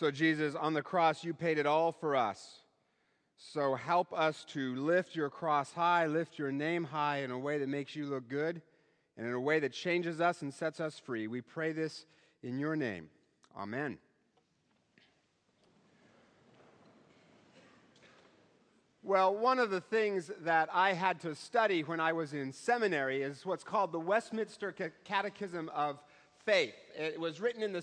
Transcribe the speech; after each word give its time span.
So, 0.00 0.10
Jesus, 0.10 0.54
on 0.54 0.72
the 0.72 0.80
cross, 0.80 1.24
you 1.24 1.34
paid 1.34 1.58
it 1.58 1.66
all 1.66 1.92
for 1.92 2.16
us. 2.16 2.60
So, 3.36 3.74
help 3.74 4.14
us 4.14 4.46
to 4.54 4.74
lift 4.74 5.14
your 5.14 5.28
cross 5.28 5.74
high, 5.74 6.06
lift 6.06 6.38
your 6.38 6.50
name 6.50 6.84
high 6.84 7.18
in 7.18 7.30
a 7.30 7.38
way 7.38 7.58
that 7.58 7.68
makes 7.68 7.94
you 7.94 8.06
look 8.06 8.26
good 8.26 8.62
and 9.18 9.26
in 9.26 9.34
a 9.34 9.38
way 9.38 9.60
that 9.60 9.74
changes 9.74 10.18
us 10.18 10.40
and 10.40 10.54
sets 10.54 10.80
us 10.80 10.98
free. 10.98 11.26
We 11.26 11.42
pray 11.42 11.72
this 11.72 12.06
in 12.42 12.58
your 12.58 12.76
name. 12.76 13.10
Amen. 13.54 13.98
Well, 19.02 19.36
one 19.36 19.58
of 19.58 19.68
the 19.68 19.82
things 19.82 20.30
that 20.44 20.70
I 20.72 20.94
had 20.94 21.20
to 21.20 21.34
study 21.34 21.82
when 21.82 22.00
I 22.00 22.14
was 22.14 22.32
in 22.32 22.54
seminary 22.54 23.20
is 23.20 23.44
what's 23.44 23.64
called 23.64 23.92
the 23.92 24.00
Westminster 24.00 24.74
Catechism 25.04 25.68
of 25.74 26.02
Faith. 26.46 26.72
It 26.96 27.20
was 27.20 27.38
written 27.38 27.62
in 27.62 27.74
the 27.74 27.82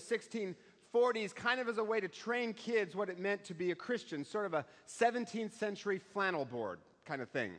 1640s 0.94 1.34
kind 1.34 1.60
of 1.60 1.68
as 1.68 1.78
a 1.78 1.84
way 1.84 2.00
to 2.00 2.08
train 2.08 2.52
kids 2.52 2.94
what 2.94 3.08
it 3.08 3.18
meant 3.18 3.44
to 3.44 3.54
be 3.54 3.70
a 3.70 3.74
Christian, 3.74 4.24
sort 4.24 4.46
of 4.46 4.54
a 4.54 4.64
17th 4.88 5.52
century 5.52 5.98
flannel 5.98 6.44
board 6.44 6.78
kind 7.04 7.22
of 7.22 7.28
thing. 7.28 7.52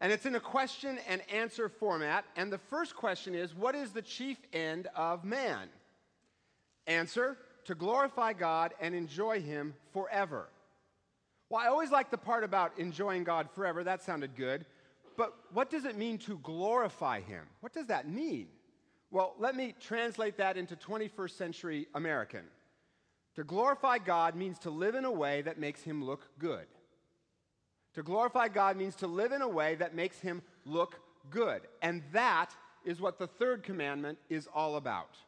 And 0.00 0.12
it's 0.12 0.26
in 0.26 0.34
a 0.34 0.40
question 0.40 0.98
and 1.08 1.22
answer 1.32 1.68
format. 1.68 2.24
And 2.36 2.52
the 2.52 2.58
first 2.58 2.96
question 2.96 3.34
is 3.34 3.54
What 3.54 3.74
is 3.74 3.92
the 3.92 4.02
chief 4.02 4.38
end 4.52 4.88
of 4.96 5.24
man? 5.24 5.68
Answer 6.86 7.38
To 7.66 7.74
glorify 7.74 8.32
God 8.32 8.74
and 8.80 8.94
enjoy 8.94 9.40
Him 9.40 9.74
forever. 9.92 10.48
Well, 11.48 11.60
I 11.60 11.68
always 11.68 11.90
like 11.90 12.10
the 12.10 12.18
part 12.18 12.44
about 12.44 12.72
enjoying 12.78 13.24
God 13.24 13.48
forever. 13.54 13.84
That 13.84 14.02
sounded 14.02 14.34
good. 14.34 14.64
But 15.16 15.34
what 15.52 15.70
does 15.70 15.84
it 15.84 15.96
mean 15.96 16.18
to 16.18 16.38
glorify 16.38 17.20
Him? 17.20 17.44
What 17.60 17.72
does 17.72 17.86
that 17.86 18.08
mean? 18.08 18.48
Well, 19.12 19.34
let 19.38 19.54
me 19.54 19.74
translate 19.78 20.38
that 20.38 20.56
into 20.56 20.74
21st 20.74 21.36
century 21.36 21.86
American. 21.94 22.44
To 23.36 23.44
glorify 23.44 23.98
God 23.98 24.34
means 24.34 24.58
to 24.60 24.70
live 24.70 24.94
in 24.94 25.04
a 25.04 25.12
way 25.12 25.42
that 25.42 25.58
makes 25.58 25.82
Him 25.82 26.02
look 26.02 26.26
good. 26.38 26.64
To 27.92 28.02
glorify 28.02 28.48
God 28.48 28.78
means 28.78 28.96
to 28.96 29.06
live 29.06 29.32
in 29.32 29.42
a 29.42 29.48
way 29.48 29.74
that 29.74 29.94
makes 29.94 30.20
Him 30.20 30.40
look 30.64 30.98
good. 31.28 31.60
And 31.82 32.02
that 32.12 32.56
is 32.86 33.02
what 33.02 33.18
the 33.18 33.26
third 33.26 33.62
commandment 33.62 34.18
is 34.30 34.48
all 34.54 34.76
about. 34.76 35.18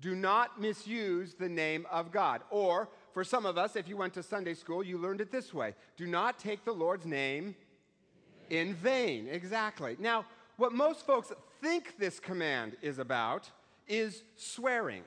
Do 0.00 0.16
not 0.16 0.60
misuse 0.60 1.34
the 1.34 1.48
name 1.48 1.86
of 1.92 2.10
God. 2.10 2.42
Or, 2.50 2.88
for 3.14 3.22
some 3.22 3.46
of 3.46 3.56
us, 3.56 3.76
if 3.76 3.88
you 3.88 3.96
went 3.96 4.14
to 4.14 4.22
Sunday 4.24 4.54
school, 4.54 4.82
you 4.82 4.98
learned 4.98 5.20
it 5.20 5.30
this 5.30 5.54
way 5.54 5.74
do 5.96 6.08
not 6.08 6.40
take 6.40 6.64
the 6.64 6.72
Lord's 6.72 7.06
name 7.06 7.54
in 8.50 8.74
vain. 8.74 9.28
Exactly. 9.30 9.96
Now, 10.00 10.24
what 10.56 10.72
most 10.72 11.06
folks 11.06 11.32
think 11.60 11.98
this 11.98 12.20
command 12.20 12.76
is 12.82 12.98
about 12.98 13.50
is 13.88 14.22
swearing. 14.36 15.02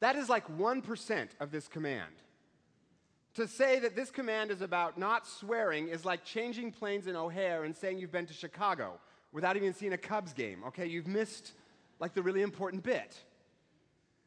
That 0.00 0.16
is 0.16 0.28
like 0.28 0.46
1% 0.58 1.28
of 1.40 1.50
this 1.50 1.68
command. 1.68 2.12
To 3.34 3.48
say 3.48 3.78
that 3.78 3.96
this 3.96 4.10
command 4.10 4.50
is 4.50 4.60
about 4.60 4.98
not 4.98 5.26
swearing 5.26 5.88
is 5.88 6.04
like 6.04 6.24
changing 6.24 6.72
planes 6.72 7.06
in 7.06 7.16
O'Hare 7.16 7.64
and 7.64 7.74
saying 7.74 7.98
you've 7.98 8.12
been 8.12 8.26
to 8.26 8.34
Chicago 8.34 9.00
without 9.32 9.56
even 9.56 9.72
seeing 9.72 9.94
a 9.94 9.98
Cubs 9.98 10.32
game. 10.34 10.62
Okay, 10.68 10.86
you've 10.86 11.06
missed 11.06 11.52
like 11.98 12.12
the 12.14 12.22
really 12.22 12.42
important 12.42 12.82
bit. 12.82 13.16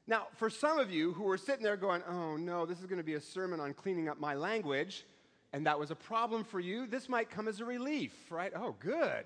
Now, 0.08 0.28
for 0.36 0.50
some 0.50 0.80
of 0.80 0.92
you 0.92 1.14
who 1.14 1.30
are 1.30 1.38
sitting 1.38 1.64
there 1.64 1.78
going, 1.78 2.02
oh 2.08 2.38
no, 2.38 2.66
this 2.66 2.80
is 2.80 2.86
going 2.86 2.98
to 2.98 3.03
be 3.03 3.16
a 3.16 3.22
sermon 3.22 3.59
on 3.59 3.73
cleaning 3.73 4.08
up 4.08 4.20
my 4.20 4.36
language, 4.36 5.06
and 5.53 5.66
that 5.66 5.80
was 5.80 5.92
a 5.92 5.96
problem 5.96 6.44
for 6.44 6.59
you, 6.59 6.88
this 6.88 7.09
might 7.09 7.30
come 7.30 7.48
as 7.48 7.59
a 7.59 7.66
relief, 7.66 8.14
right? 8.30 8.53
Oh, 8.56 8.76
good. 8.80 9.26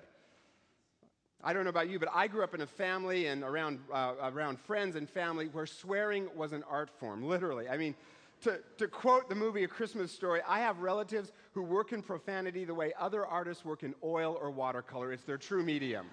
I 1.42 1.52
don't 1.52 1.64
know 1.64 1.70
about 1.70 1.88
you, 1.88 1.98
but 1.98 2.10
I 2.14 2.26
grew 2.26 2.44
up 2.44 2.54
in 2.54 2.60
a 2.60 2.66
family 2.66 3.26
and 3.26 3.42
around, 3.42 3.78
uh, 3.92 4.14
around 4.22 4.60
friends 4.60 4.96
and 4.96 5.08
family 5.08 5.46
where 5.46 5.66
swearing 5.66 6.28
was 6.36 6.52
an 6.52 6.62
art 6.68 6.90
form, 6.98 7.22
literally. 7.22 7.68
I 7.68 7.78
mean, 7.78 7.94
to, 8.42 8.60
to 8.78 8.88
quote 8.88 9.28
the 9.28 9.34
movie 9.34 9.64
A 9.64 9.68
Christmas 9.68 10.12
Story, 10.12 10.40
I 10.46 10.60
have 10.60 10.80
relatives 10.80 11.32
who 11.52 11.62
work 11.62 11.92
in 11.92 12.02
profanity 12.02 12.64
the 12.64 12.74
way 12.74 12.92
other 12.98 13.26
artists 13.26 13.64
work 13.64 13.82
in 13.82 13.94
oil 14.04 14.38
or 14.40 14.50
watercolor. 14.50 15.12
It's 15.12 15.24
their 15.24 15.38
true 15.38 15.62
medium. 15.62 16.06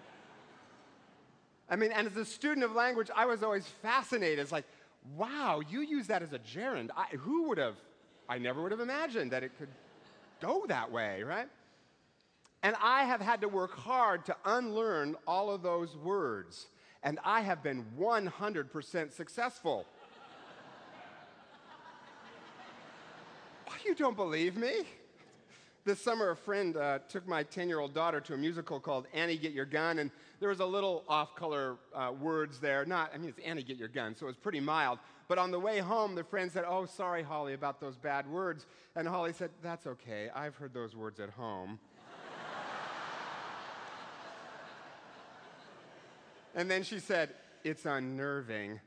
I 1.70 1.76
mean, 1.76 1.92
and 1.92 2.08
as 2.08 2.16
a 2.16 2.26
student 2.26 2.64
of 2.64 2.74
language, 2.74 3.10
I 3.14 3.26
was 3.26 3.44
always 3.44 3.68
fascinated. 3.68 4.40
It's 4.40 4.52
like, 4.54 4.66
wow, 5.16 5.62
you 5.70 5.82
use 5.82 6.08
that 6.08 6.22
as 6.22 6.32
a 6.32 6.40
gerund. 6.40 6.92
I, 6.96 7.16
who 7.18 7.50
would 7.50 7.58
have, 7.58 7.76
I 8.30 8.38
never 8.38 8.62
would 8.62 8.72
have 8.72 8.80
imagined 8.80 9.32
that 9.32 9.44
it 9.44 9.52
could 9.58 9.70
go 10.42 10.66
that 10.68 10.92
way, 10.92 11.24
right? 11.24 11.48
And 12.63 12.75
I 12.81 13.03
have 13.03 13.22
had 13.22 13.41
to 13.41 13.47
work 13.47 13.78
hard 13.78 14.25
to 14.25 14.35
unlearn 14.45 15.16
all 15.28 15.50
of 15.51 15.62
those 15.62 15.95
words. 15.95 16.68
And 17.03 17.19
I 17.23 17.41
have 17.41 17.62
been 17.62 17.85
100% 18.00 19.12
successful. 19.13 19.85
Why, 23.66 23.75
you 23.85 23.94
don't 23.94 24.16
believe 24.16 24.57
me? 24.57 24.85
This 25.85 26.01
summer, 26.01 26.31
a 26.31 26.35
friend 26.35 26.75
uh, 26.75 27.00
took 27.07 27.25
my 27.28 27.44
10 27.44 27.69
year 27.69 27.79
old 27.79 27.94
daughter 27.94 28.19
to 28.19 28.34
a 28.34 28.38
musical 28.38 28.78
called 28.78 29.07
Annie 29.13 29.38
Get 29.38 29.53
Your 29.53 29.66
Gun, 29.66 30.00
and 30.00 30.12
there 30.41 30.50
was 30.50 30.59
a 30.59 30.66
little 30.66 31.06
off 31.07 31.34
color 31.34 31.78
uh, 31.95 32.12
words 32.19 32.59
there. 32.59 32.84
Not, 32.84 33.12
I 33.13 33.18
mean, 33.18 33.29
it's 33.29 33.39
Annie 33.39 33.63
Get 33.63 33.78
Your 33.78 33.88
Gun, 33.88 34.13
so 34.13 34.25
it 34.25 34.28
was 34.28 34.35
pretty 34.35 34.59
mild. 34.59 35.00
But 35.29 35.38
on 35.38 35.50
the 35.50 35.59
way 35.59 35.79
home, 35.79 36.13
the 36.13 36.25
friend 36.25 36.51
said, 36.51 36.66
Oh, 36.68 36.85
sorry, 36.85 37.24
Holly, 37.24 37.53
about 37.53 37.79
those 37.79 37.95
bad 37.95 38.28
words. 38.29 38.66
And 38.97 39.07
Holly 39.07 39.31
said, 39.31 39.51
That's 39.63 39.88
okay. 39.88 40.29
I've 40.35 40.56
heard 40.56 40.74
those 40.74 40.94
words 40.94 41.22
at 41.22 41.29
home. 41.29 41.79
And 46.57 46.69
then 46.69 46.84
she 46.84 47.00
said, 47.00 47.29
It's 47.63 47.85
unnerving. 47.85 48.81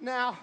now, 0.00 0.36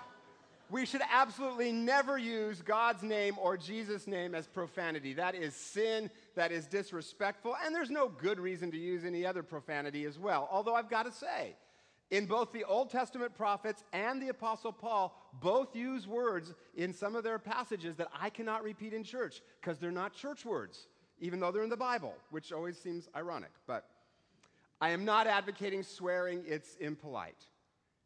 we 0.72 0.85
should 0.85 1.01
absolutely 1.11 1.73
never 1.73 2.17
use 2.17 2.61
God's 2.61 3.03
name 3.03 3.35
or 3.38 3.57
Jesus' 3.57 4.07
name 4.07 4.33
as 4.33 4.47
profanity. 4.47 5.13
That 5.13 5.35
is 5.35 5.53
sin, 5.53 6.09
that 6.35 6.51
is 6.51 6.66
disrespectful, 6.66 7.57
and 7.66 7.75
there's 7.75 7.89
no 7.89 8.07
good 8.07 8.39
reason 8.39 8.71
to 8.71 8.77
use 8.77 9.03
any 9.03 9.25
other 9.25 9.44
profanity 9.44 10.06
as 10.06 10.17
well. 10.17 10.47
Although 10.50 10.75
I've 10.75 10.89
got 10.89 11.07
to 11.07 11.11
say, 11.11 11.56
in 12.09 12.25
both 12.25 12.53
the 12.53 12.63
Old 12.63 12.89
Testament 12.89 13.35
prophets 13.35 13.83
and 13.91 14.21
the 14.21 14.29
Apostle 14.29 14.71
Paul, 14.71 15.13
both 15.41 15.75
use 15.75 16.07
words 16.07 16.53
in 16.75 16.94
some 16.94 17.16
of 17.16 17.25
their 17.25 17.38
passages 17.38 17.97
that 17.97 18.07
I 18.17 18.29
cannot 18.29 18.63
repeat 18.63 18.94
in 18.94 19.03
church 19.03 19.41
because 19.59 19.77
they're 19.77 19.91
not 19.91 20.13
church 20.13 20.45
words, 20.45 20.88
even 21.19 21.40
though 21.40 21.52
they're 21.52 21.63
in 21.63 21.69
the 21.69 21.78
Bible, 21.78 22.13
which 22.31 22.52
always 22.52 22.78
seems 22.78 23.07
ironic. 23.16 23.52
But 23.68 23.85
I 24.81 24.90
am 24.90 25.06
not 25.06 25.28
advocating 25.28 25.84
swearing, 25.84 26.44
it's 26.47 26.75
impolite. 26.78 27.46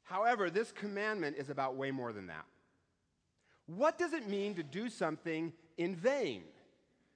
However, 0.04 0.50
this 0.50 0.72
commandment 0.72 1.38
is 1.38 1.50
about 1.50 1.76
way 1.76 1.92
more 1.92 2.14
than 2.14 2.28
that. 2.28 2.46
What 3.68 3.98
does 3.98 4.14
it 4.14 4.28
mean 4.28 4.56
to 4.56 4.64
do 4.64 4.90
something 4.90 5.54
in 5.78 5.96
vain? 5.96 6.44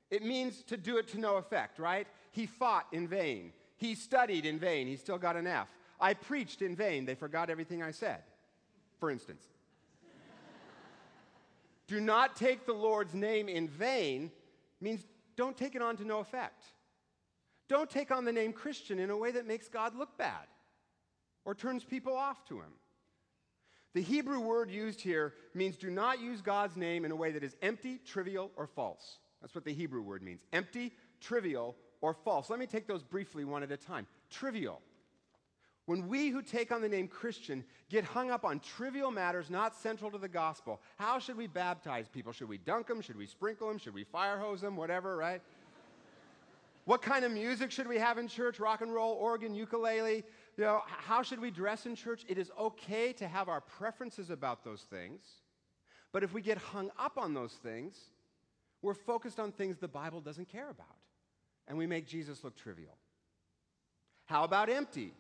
It 0.09 0.24
means 0.24 0.63
to 0.63 0.78
do 0.78 0.97
it 0.97 1.08
to 1.09 1.19
no 1.19 1.35
effect, 1.35 1.80
right? 1.80 2.08
He 2.31 2.46
fought 2.46 2.88
in 2.91 3.08
vain. 3.08 3.52
He 3.75 3.94
studied 3.96 4.46
in 4.46 4.58
vain. 4.58 4.88
He 4.88 4.96
still 4.96 5.18
got 5.18 5.35
an 5.35 5.47
F. 5.47 5.68
I 6.00 6.14
preached 6.14 6.62
in 6.62 6.75
vain. 6.75 7.06
They 7.06 7.16
forgot 7.16 7.50
everything 7.50 7.84
I 7.84 7.91
said, 7.91 8.22
for 9.00 9.12
instance. 9.12 9.44
do 11.88 12.00
not 12.00 12.35
take 12.35 12.66
the 12.66 12.74
Lord's 12.74 13.14
name 13.14 13.50
in 13.50 13.68
vain 13.68 14.31
means 14.79 15.03
don't 15.38 15.56
take 15.56 15.75
it 15.75 15.81
on 15.81 15.96
to 15.98 16.06
no 16.06 16.20
effect. 16.20 16.64
Don't 17.70 17.90
take 17.90 18.12
on 18.12 18.25
the 18.25 18.31
name 18.31 18.53
Christian 18.53 19.00
in 19.00 19.09
a 19.09 19.18
way 19.18 19.31
that 19.31 19.46
makes 19.46 19.68
God 19.68 19.96
look 19.96 20.18
bad 20.18 20.48
or 21.46 21.56
turns 21.56 21.84
people 21.84 22.16
off 22.16 22.44
to 22.46 22.56
him. 22.56 22.74
The 23.94 24.02
Hebrew 24.02 24.40
word 24.40 24.70
used 24.70 25.02
here 25.02 25.34
means 25.53 25.78
do 25.78 25.90
not 25.90 26.20
use 26.20 26.42
God's 26.42 26.78
name 26.78 27.06
in 27.06 27.12
a 27.12 27.16
way 27.16 27.31
that 27.31 27.44
is 27.44 27.56
empty, 27.62 28.00
trivial, 28.06 28.52
or 28.56 28.68
false. 28.68 29.20
That's 29.42 29.56
what 29.56 29.66
the 29.66 29.74
Hebrew 29.74 30.02
word 30.02 30.22
means 30.22 30.44
empty, 30.53 30.94
trivial, 31.22 31.76
or 32.02 32.14
false. 32.14 32.50
Let 32.50 32.59
me 32.59 32.68
take 32.68 32.88
those 32.88 33.03
briefly 33.03 33.44
one 33.44 33.64
at 33.64 33.72
a 33.72 33.78
time. 33.78 34.08
Trivial. 34.30 34.81
When 35.88 36.09
we 36.09 36.28
who 36.28 36.42
take 36.42 36.74
on 36.74 36.81
the 36.81 36.90
name 36.90 37.08
Christian 37.08 37.64
get 37.90 38.03
hung 38.03 38.30
up 38.30 38.44
on 38.44 38.59
trivial 38.59 39.09
matters 39.09 39.50
not 39.50 39.73
central 39.73 40.11
to 40.11 40.17
the 40.17 40.28
gospel, 40.28 40.82
how 40.97 41.17
should 41.17 41.38
we 41.38 41.47
baptize 41.47 42.09
people? 42.09 42.34
Should 42.34 42.50
we 42.50 42.58
dunk 42.58 42.88
them? 42.88 43.02
Should 43.02 43.16
we 43.16 43.26
sprinkle 43.26 43.70
them? 43.70 43.78
Should 43.78 43.94
we 43.94 44.03
fire 44.03 44.38
hose 44.38 44.59
them? 44.59 44.76
Whatever, 44.76 45.16
right? 45.16 45.41
what 46.84 47.02
kind 47.02 47.23
of 47.23 47.32
music 47.32 47.72
should 47.72 47.88
we 47.88 47.97
have 47.97 48.17
in 48.17 48.28
church? 48.28 48.59
Rock 48.59 48.82
and 48.82 48.94
roll, 48.94 49.14
organ, 49.14 49.56
ukulele? 49.56 50.26
You 50.58 50.64
know, 50.64 50.82
how 50.85 51.23
should 51.23 51.40
we 51.40 51.52
dress 51.52 51.85
in 51.85 51.96
church? 51.96 52.26
It 52.28 52.38
is 52.38 52.52
okay 52.59 53.14
to 53.14 53.28
have 53.28 53.47
our 53.47 53.61
preferences 53.61 54.29
about 54.29 54.66
those 54.66 54.82
things, 54.82 55.22
but 56.11 56.22
if 56.22 56.34
we 56.34 56.41
get 56.41 56.58
hung 56.58 56.91
up 57.00 57.17
on 57.17 57.34
those 57.34 57.53
things, 57.53 57.97
we're 58.82 58.94
focused 58.94 59.40
on 59.40 59.53
things 59.53 59.78
the 59.78 59.88
Bible 59.88 60.20
doesn't 60.20 60.50
care 60.50 60.70
about, 60.70 60.97
and 61.67 61.78
we 61.78 61.88
make 61.88 62.08
Jesus 62.08 62.44
look 62.44 62.58
trivial. 62.58 62.97
How 64.26 64.44
about 64.44 64.70
empty? 64.70 65.14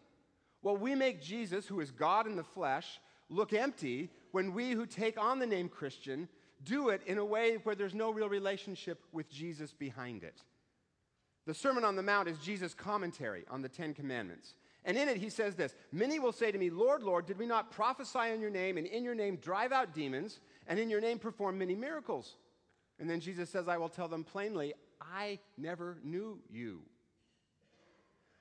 Well, 0.61 0.77
we 0.77 0.95
make 0.95 1.21
Jesus, 1.21 1.67
who 1.67 1.79
is 1.79 1.91
God 1.91 2.27
in 2.27 2.35
the 2.35 2.43
flesh, 2.43 2.99
look 3.29 3.53
empty 3.53 4.09
when 4.31 4.53
we 4.53 4.71
who 4.71 4.85
take 4.85 5.19
on 5.19 5.39
the 5.39 5.47
name 5.47 5.69
Christian 5.69 6.27
do 6.63 6.89
it 6.89 7.01
in 7.05 7.17
a 7.17 7.25
way 7.25 7.57
where 7.63 7.75
there's 7.75 7.93
no 7.93 8.11
real 8.11 8.29
relationship 8.29 9.03
with 9.11 9.29
Jesus 9.29 9.73
behind 9.73 10.23
it. 10.23 10.41
The 11.45 11.53
Sermon 11.53 11.85
on 11.85 11.95
the 11.95 12.03
Mount 12.03 12.27
is 12.27 12.39
Jesus' 12.39 12.73
commentary 12.73 13.45
on 13.49 13.61
the 13.61 13.69
Ten 13.69 13.93
Commandments. 13.93 14.55
And 14.83 14.97
in 14.97 15.07
it, 15.07 15.17
he 15.17 15.29
says 15.29 15.55
this 15.55 15.75
Many 15.91 16.19
will 16.19 16.31
say 16.31 16.51
to 16.51 16.57
me, 16.57 16.69
Lord, 16.69 17.03
Lord, 17.03 17.25
did 17.25 17.37
we 17.37 17.45
not 17.45 17.71
prophesy 17.71 18.31
in 18.33 18.41
your 18.41 18.49
name, 18.49 18.77
and 18.77 18.87
in 18.87 19.03
your 19.03 19.15
name 19.15 19.37
drive 19.37 19.71
out 19.71 19.93
demons, 19.93 20.39
and 20.67 20.79
in 20.79 20.89
your 20.89 21.01
name 21.01 21.19
perform 21.19 21.57
many 21.57 21.75
miracles? 21.75 22.35
And 22.99 23.09
then 23.09 23.19
Jesus 23.19 23.49
says, 23.49 23.67
I 23.67 23.77
will 23.77 23.89
tell 23.89 24.07
them 24.07 24.23
plainly, 24.23 24.73
I 24.99 25.39
never 25.57 25.97
knew 26.03 26.39
you. 26.49 26.81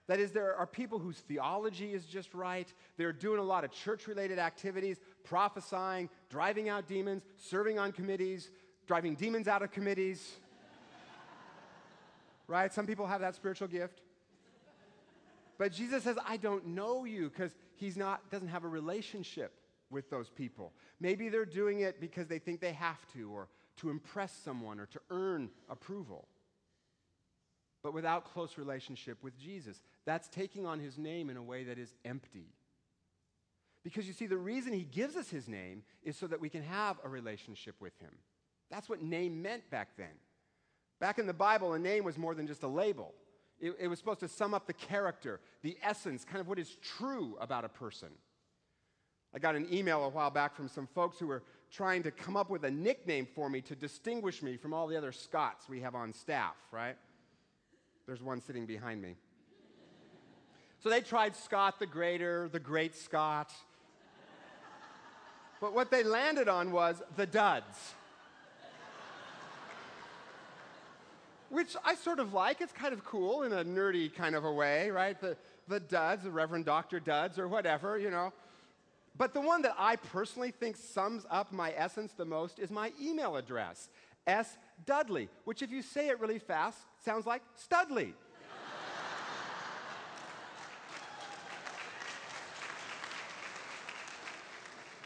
That 0.08 0.20
is, 0.20 0.31
there 0.31 0.55
are 0.55 0.67
people 0.67 0.99
whose 0.99 1.19
theology 1.19 1.93
is 1.93 2.05
just 2.05 2.32
right. 2.32 2.73
They're 2.97 3.12
doing 3.12 3.41
a 3.41 3.44
lot 3.44 3.64
of 3.64 3.73
church 3.73 4.06
related 4.06 4.38
activities, 4.38 4.99
prophesying, 5.25 6.08
driving 6.31 6.69
out 6.69 6.87
demons, 6.87 7.25
serving 7.37 7.79
on 7.79 7.91
committees, 7.91 8.50
driving 8.87 9.17
demons 9.17 9.49
out 9.49 9.62
of 9.62 9.73
committees. 9.73 10.37
right? 12.47 12.73
Some 12.73 12.87
people 12.87 13.06
have 13.06 13.20
that 13.20 13.35
spiritual 13.35 13.67
gift. 13.67 14.00
But 15.58 15.73
Jesus 15.73 16.05
says, 16.05 16.17
I 16.26 16.37
don't 16.37 16.69
know 16.69 17.05
you 17.05 17.31
because 17.31 17.50
he's 17.75 17.97
not, 17.97 18.31
doesn't 18.31 18.49
have 18.49 18.64
a 18.64 18.69
relationship 18.69 19.55
with 19.91 20.11
those 20.11 20.29
people. 20.29 20.73
Maybe 21.00 21.29
they're 21.29 21.44
doing 21.44 21.81
it 21.81 22.00
because 22.00 22.29
they 22.29 22.38
think 22.38 22.61
they 22.61 22.73
have 22.73 23.00
to 23.14 23.31
or 23.31 23.49
to 23.79 23.91
impress 23.91 24.32
someone 24.44 24.79
or 24.79 24.87
to 24.87 25.00
earn 25.11 25.50
approval. 25.69 26.29
But 27.87 27.94
without 27.94 28.25
close 28.25 28.59
relationship 28.59 29.23
with 29.23 29.38
Jesus, 29.38 29.81
that's 30.05 30.27
taking 30.27 30.67
on 30.67 30.81
his 30.81 30.99
name 30.99 31.31
in 31.31 31.37
a 31.37 31.43
way 31.43 31.62
that 31.62 31.79
is 31.79 31.94
empty. 32.05 32.49
Because 33.85 34.09
you 34.09 34.12
see, 34.12 34.27
the 34.27 34.37
reason 34.37 34.73
he 34.73 34.83
gives 34.83 35.15
us 35.15 35.31
his 35.31 35.47
name 35.47 35.85
is 36.03 36.17
so 36.17 36.27
that 36.27 36.41
we 36.41 36.49
can 36.49 36.65
have 36.65 36.97
a 37.05 37.09
relationship 37.09 37.77
with 37.79 37.97
him. 38.00 38.11
That's 38.73 38.88
what 38.88 39.03
name 39.03 39.41
meant 39.41 39.71
back 39.71 39.91
then. 39.97 40.19
Back 40.99 41.21
in 41.21 41.29
the 41.29 41.33
Bible, 41.33 41.75
a 41.75 41.79
name 41.79 42.03
was 42.03 42.19
more 42.19 42.35
than 42.35 42.49
just 42.49 42.65
a 42.65 42.67
label. 42.67 43.15
It, 43.61 43.77
it, 43.79 43.87
was 43.87 44.00
supposed 44.00 44.19
to 44.19 44.29
sum 44.29 44.53
up 44.53 44.67
the 44.67 44.73
character, 44.73 45.38
the 45.62 45.79
essence, 45.81 46.25
kind 46.25 46.41
of 46.41 46.49
what 46.49 46.59
is 46.59 46.77
true 46.83 47.37
about 47.41 47.65
a 47.65 47.69
person. 47.69 48.09
I 49.33 49.38
got 49.38 49.55
an 49.55 49.73
email 49.73 50.03
a 50.03 50.09
while 50.09 50.31
back 50.31 50.56
from 50.56 50.67
some 50.67 50.88
folks 50.88 51.21
who 51.21 51.29
were 51.29 51.44
trying 51.71 52.03
to 52.03 52.11
come 52.11 52.37
up 52.37 52.50
with 52.50 52.65
a 52.65 52.71
nickname 52.73 53.29
for 53.33 53.49
me 53.49 53.61
to 53.61 53.77
distinguish 53.77 54.43
me 54.43 54.56
from 54.56 54.75
all 54.75 54.88
the 54.88 54.97
other 54.97 55.12
Scotts 55.12 55.69
we 55.69 55.83
have 55.83 55.94
on 55.94 56.12
staff, 56.12 56.56
right? 56.73 56.97
There's 58.06 58.23
one 58.23 58.41
sitting 58.41 58.67
behind 58.67 59.03
me. 59.03 59.17
So 60.82 60.91
they 60.91 61.00
tried 61.00 61.35
Scott 61.35 61.79
the 61.79 61.87
Greater, 61.87 62.49
the 62.53 62.61
Great 62.61 62.94
Scott. 62.94 63.53
But 65.61 65.75
what 65.75 65.91
they 65.91 66.05
landed 66.05 66.49
on 66.49 66.70
was 66.70 67.03
the 67.17 67.26
duds. 67.26 67.94
which 71.49 71.76
I 71.85 71.94
sort 71.94 72.19
of 72.19 72.32
like. 72.32 72.61
It's 72.61 72.73
kind 72.73 72.93
of 72.93 73.05
cool 73.05 73.43
in 73.43 73.53
a 73.53 73.64
nerdy 73.64 74.14
kind 74.14 74.35
of 74.35 74.44
a 74.44 74.52
way, 74.52 74.91
right? 74.91 75.19
The, 75.20 75.37
the 75.69 75.81
duds, 75.81 76.25
the 76.25 76.31
Reverend 76.31 76.64
Dr. 76.64 77.00
Duds, 77.00 77.38
or 77.38 77.49
whatever, 77.49 77.99
you 77.99 78.11
know. 78.11 78.32
But 79.17 79.32
the 79.32 79.41
one 79.41 79.62
that 79.62 79.75
I 79.79 79.97
personally 79.97 80.50
think 80.50 80.76
sums 80.76 81.25
up 81.31 81.52
my 81.52 81.73
essence 81.76 82.12
the 82.12 82.25
most 82.25 82.59
is 82.59 82.70
my 82.70 82.93
email 83.00 83.37
address, 83.37 83.88
S. 84.26 84.56
Dudley, 84.84 85.28
which, 85.44 85.62
if 85.62 85.70
you 85.70 85.82
say 85.82 86.08
it 86.08 86.20
really 86.20 86.38
fast, 86.38 86.78
sounds 87.05 87.26
like 87.26 87.43
Studley. 87.55 88.14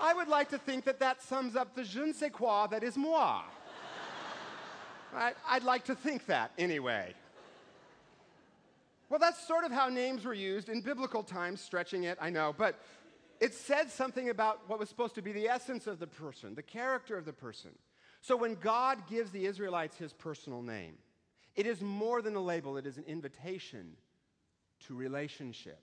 I 0.01 0.15
would 0.15 0.29
like 0.29 0.49
to 0.49 0.59
think 0.59 0.85
that 0.85 0.99
that 1.01 1.23
sums 1.23 1.55
up 1.55 1.75
the 1.75 1.85
je 1.85 2.01
ne 2.01 2.13
sais 2.13 2.31
quoi 2.33 2.67
that 2.69 2.83
is 2.83 2.97
moi. 2.97 3.43
Right? 5.13 5.37
I'd 5.47 5.65
like 5.65 5.85
to 5.85 5.95
think 5.95 6.27
that 6.27 6.53
anyway. 6.57 7.15
Well, 9.11 9.19
that's 9.19 9.47
sort 9.47 9.65
of 9.65 9.73
how 9.73 9.89
names 9.89 10.25
were 10.25 10.35
used 10.35 10.69
in 10.69 10.81
biblical 10.81 11.23
times, 11.23 11.61
stretching 11.61 12.05
it, 12.05 12.17
I 12.21 12.31
know, 12.31 12.55
but 12.57 12.77
it 13.41 13.55
said 13.55 13.91
something 13.91 14.31
about 14.31 14.61
what 14.69 14.79
was 14.79 14.89
supposed 14.89 15.17
to 15.17 15.23
be 15.23 15.33
the 15.33 15.49
essence 15.49 15.87
of 15.87 15.99
the 15.99 16.07
person, 16.07 16.55
the 16.55 16.63
character 16.63 17.19
of 17.19 17.25
the 17.25 17.33
person. 17.33 17.71
So 18.21 18.37
when 18.37 18.55
God 18.55 19.07
gives 19.09 19.31
the 19.31 19.47
Israelites 19.47 19.97
his 19.97 20.13
personal 20.13 20.63
name, 20.63 20.95
it 21.57 21.67
is 21.67 21.81
more 21.81 22.23
than 22.23 22.37
a 22.37 22.41
label, 22.41 22.77
it 22.77 22.87
is 22.87 22.97
an 22.97 23.05
invitation 23.07 23.97
to 24.87 24.95
relationship. 24.95 25.81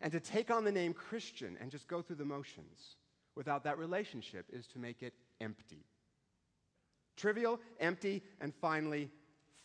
And 0.00 0.12
to 0.12 0.20
take 0.20 0.50
on 0.50 0.64
the 0.64 0.72
name 0.72 0.92
Christian 0.92 1.56
and 1.60 1.70
just 1.70 1.86
go 1.86 2.02
through 2.02 2.16
the 2.16 2.24
motions 2.24 2.96
without 3.36 3.64
that 3.64 3.78
relationship 3.78 4.46
is 4.52 4.66
to 4.68 4.78
make 4.78 5.02
it 5.02 5.14
empty. 5.40 5.84
Trivial, 7.16 7.60
empty, 7.78 8.22
and 8.40 8.52
finally, 8.54 9.10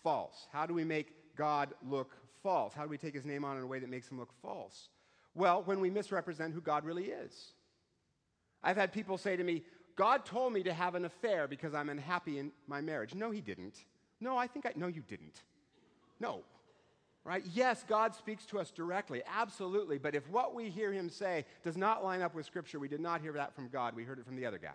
false. 0.04 0.48
How 0.52 0.66
do 0.66 0.74
we 0.74 0.84
make 0.84 1.36
God 1.36 1.74
look 1.88 2.16
false? 2.44 2.74
How 2.74 2.84
do 2.84 2.90
we 2.90 2.98
take 2.98 3.16
his 3.16 3.26
name 3.26 3.44
on 3.44 3.58
in 3.58 3.64
a 3.64 3.68
way 3.68 3.80
that 3.80 3.90
makes 3.90 4.10
him 4.10 4.20
look 4.20 4.34
false? 4.42 4.90
Well, 5.34 5.64
when 5.64 5.80
we 5.80 5.90
misrepresent 5.90 6.54
who 6.54 6.62
God 6.62 6.86
really 6.86 7.06
is. 7.06 7.54
I've 8.64 8.78
had 8.78 8.92
people 8.92 9.18
say 9.18 9.36
to 9.36 9.44
me, 9.44 9.64
God 9.98 10.26
told 10.26 10.54
me 10.54 10.64
to 10.64 10.72
have 10.72 10.96
an 10.96 11.06
affair 11.06 11.48
because 11.48 11.74
I'm 11.74 11.90
unhappy 11.90 12.38
in 12.40 12.52
my 12.68 12.80
marriage. 12.80 13.16
No, 13.16 13.32
he 13.32 13.42
didn't. 13.42 13.84
No, 14.22 14.38
I 14.38 14.48
think 14.48 14.66
I, 14.66 14.74
no, 14.76 14.88
you 14.88 15.04
didn't. 15.08 15.42
No. 16.20 16.44
Right? 17.26 17.44
Yes, 17.54 17.84
God 17.90 18.16
speaks 18.16 18.46
to 18.46 18.60
us 18.60 18.72
directly, 18.72 19.22
absolutely. 19.28 19.98
But 19.98 20.16
if 20.16 20.30
what 20.30 20.56
we 20.56 20.70
hear 20.70 20.94
him 20.94 21.10
say 21.10 21.46
does 21.64 21.76
not 21.76 22.04
line 22.04 22.22
up 22.22 22.34
with 22.34 22.46
Scripture, 22.46 22.80
we 22.80 22.88
did 22.88 23.02
not 23.02 23.22
hear 23.22 23.34
that 23.34 23.54
from 23.54 23.68
God. 23.68 23.96
We 23.96 24.04
heard 24.04 24.20
it 24.20 24.26
from 24.26 24.38
the 24.38 24.46
other 24.46 24.60
guy. 24.60 24.70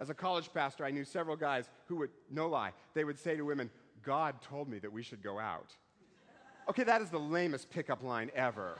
As 0.00 0.10
a 0.10 0.14
college 0.14 0.52
pastor, 0.52 0.84
I 0.84 0.90
knew 0.90 1.04
several 1.04 1.36
guys 1.36 1.70
who 1.86 1.96
would, 1.96 2.10
no 2.28 2.48
lie, 2.48 2.72
they 2.94 3.04
would 3.04 3.20
say 3.20 3.36
to 3.36 3.42
women, 3.42 3.70
God 4.02 4.42
told 4.42 4.68
me 4.68 4.80
that 4.80 4.92
we 4.92 5.02
should 5.02 5.22
go 5.22 5.38
out. 5.38 5.76
Okay, 6.68 6.82
that 6.82 7.02
is 7.02 7.10
the 7.10 7.20
lamest 7.20 7.70
pickup 7.70 8.02
line 8.02 8.30
ever. 8.34 8.78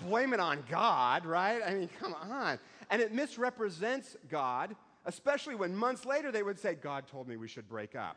Blame 0.00 0.34
it 0.34 0.40
on 0.40 0.62
God, 0.68 1.24
right? 1.24 1.62
I 1.64 1.74
mean, 1.74 1.88
come 2.00 2.14
on. 2.14 2.58
And 2.90 3.00
it 3.00 3.12
misrepresents 3.12 4.16
God, 4.28 4.76
especially 5.04 5.54
when 5.54 5.74
months 5.74 6.04
later 6.04 6.30
they 6.30 6.42
would 6.42 6.58
say, 6.58 6.74
God 6.74 7.06
told 7.06 7.28
me 7.28 7.36
we 7.36 7.48
should 7.48 7.68
break 7.68 7.94
up. 7.94 8.16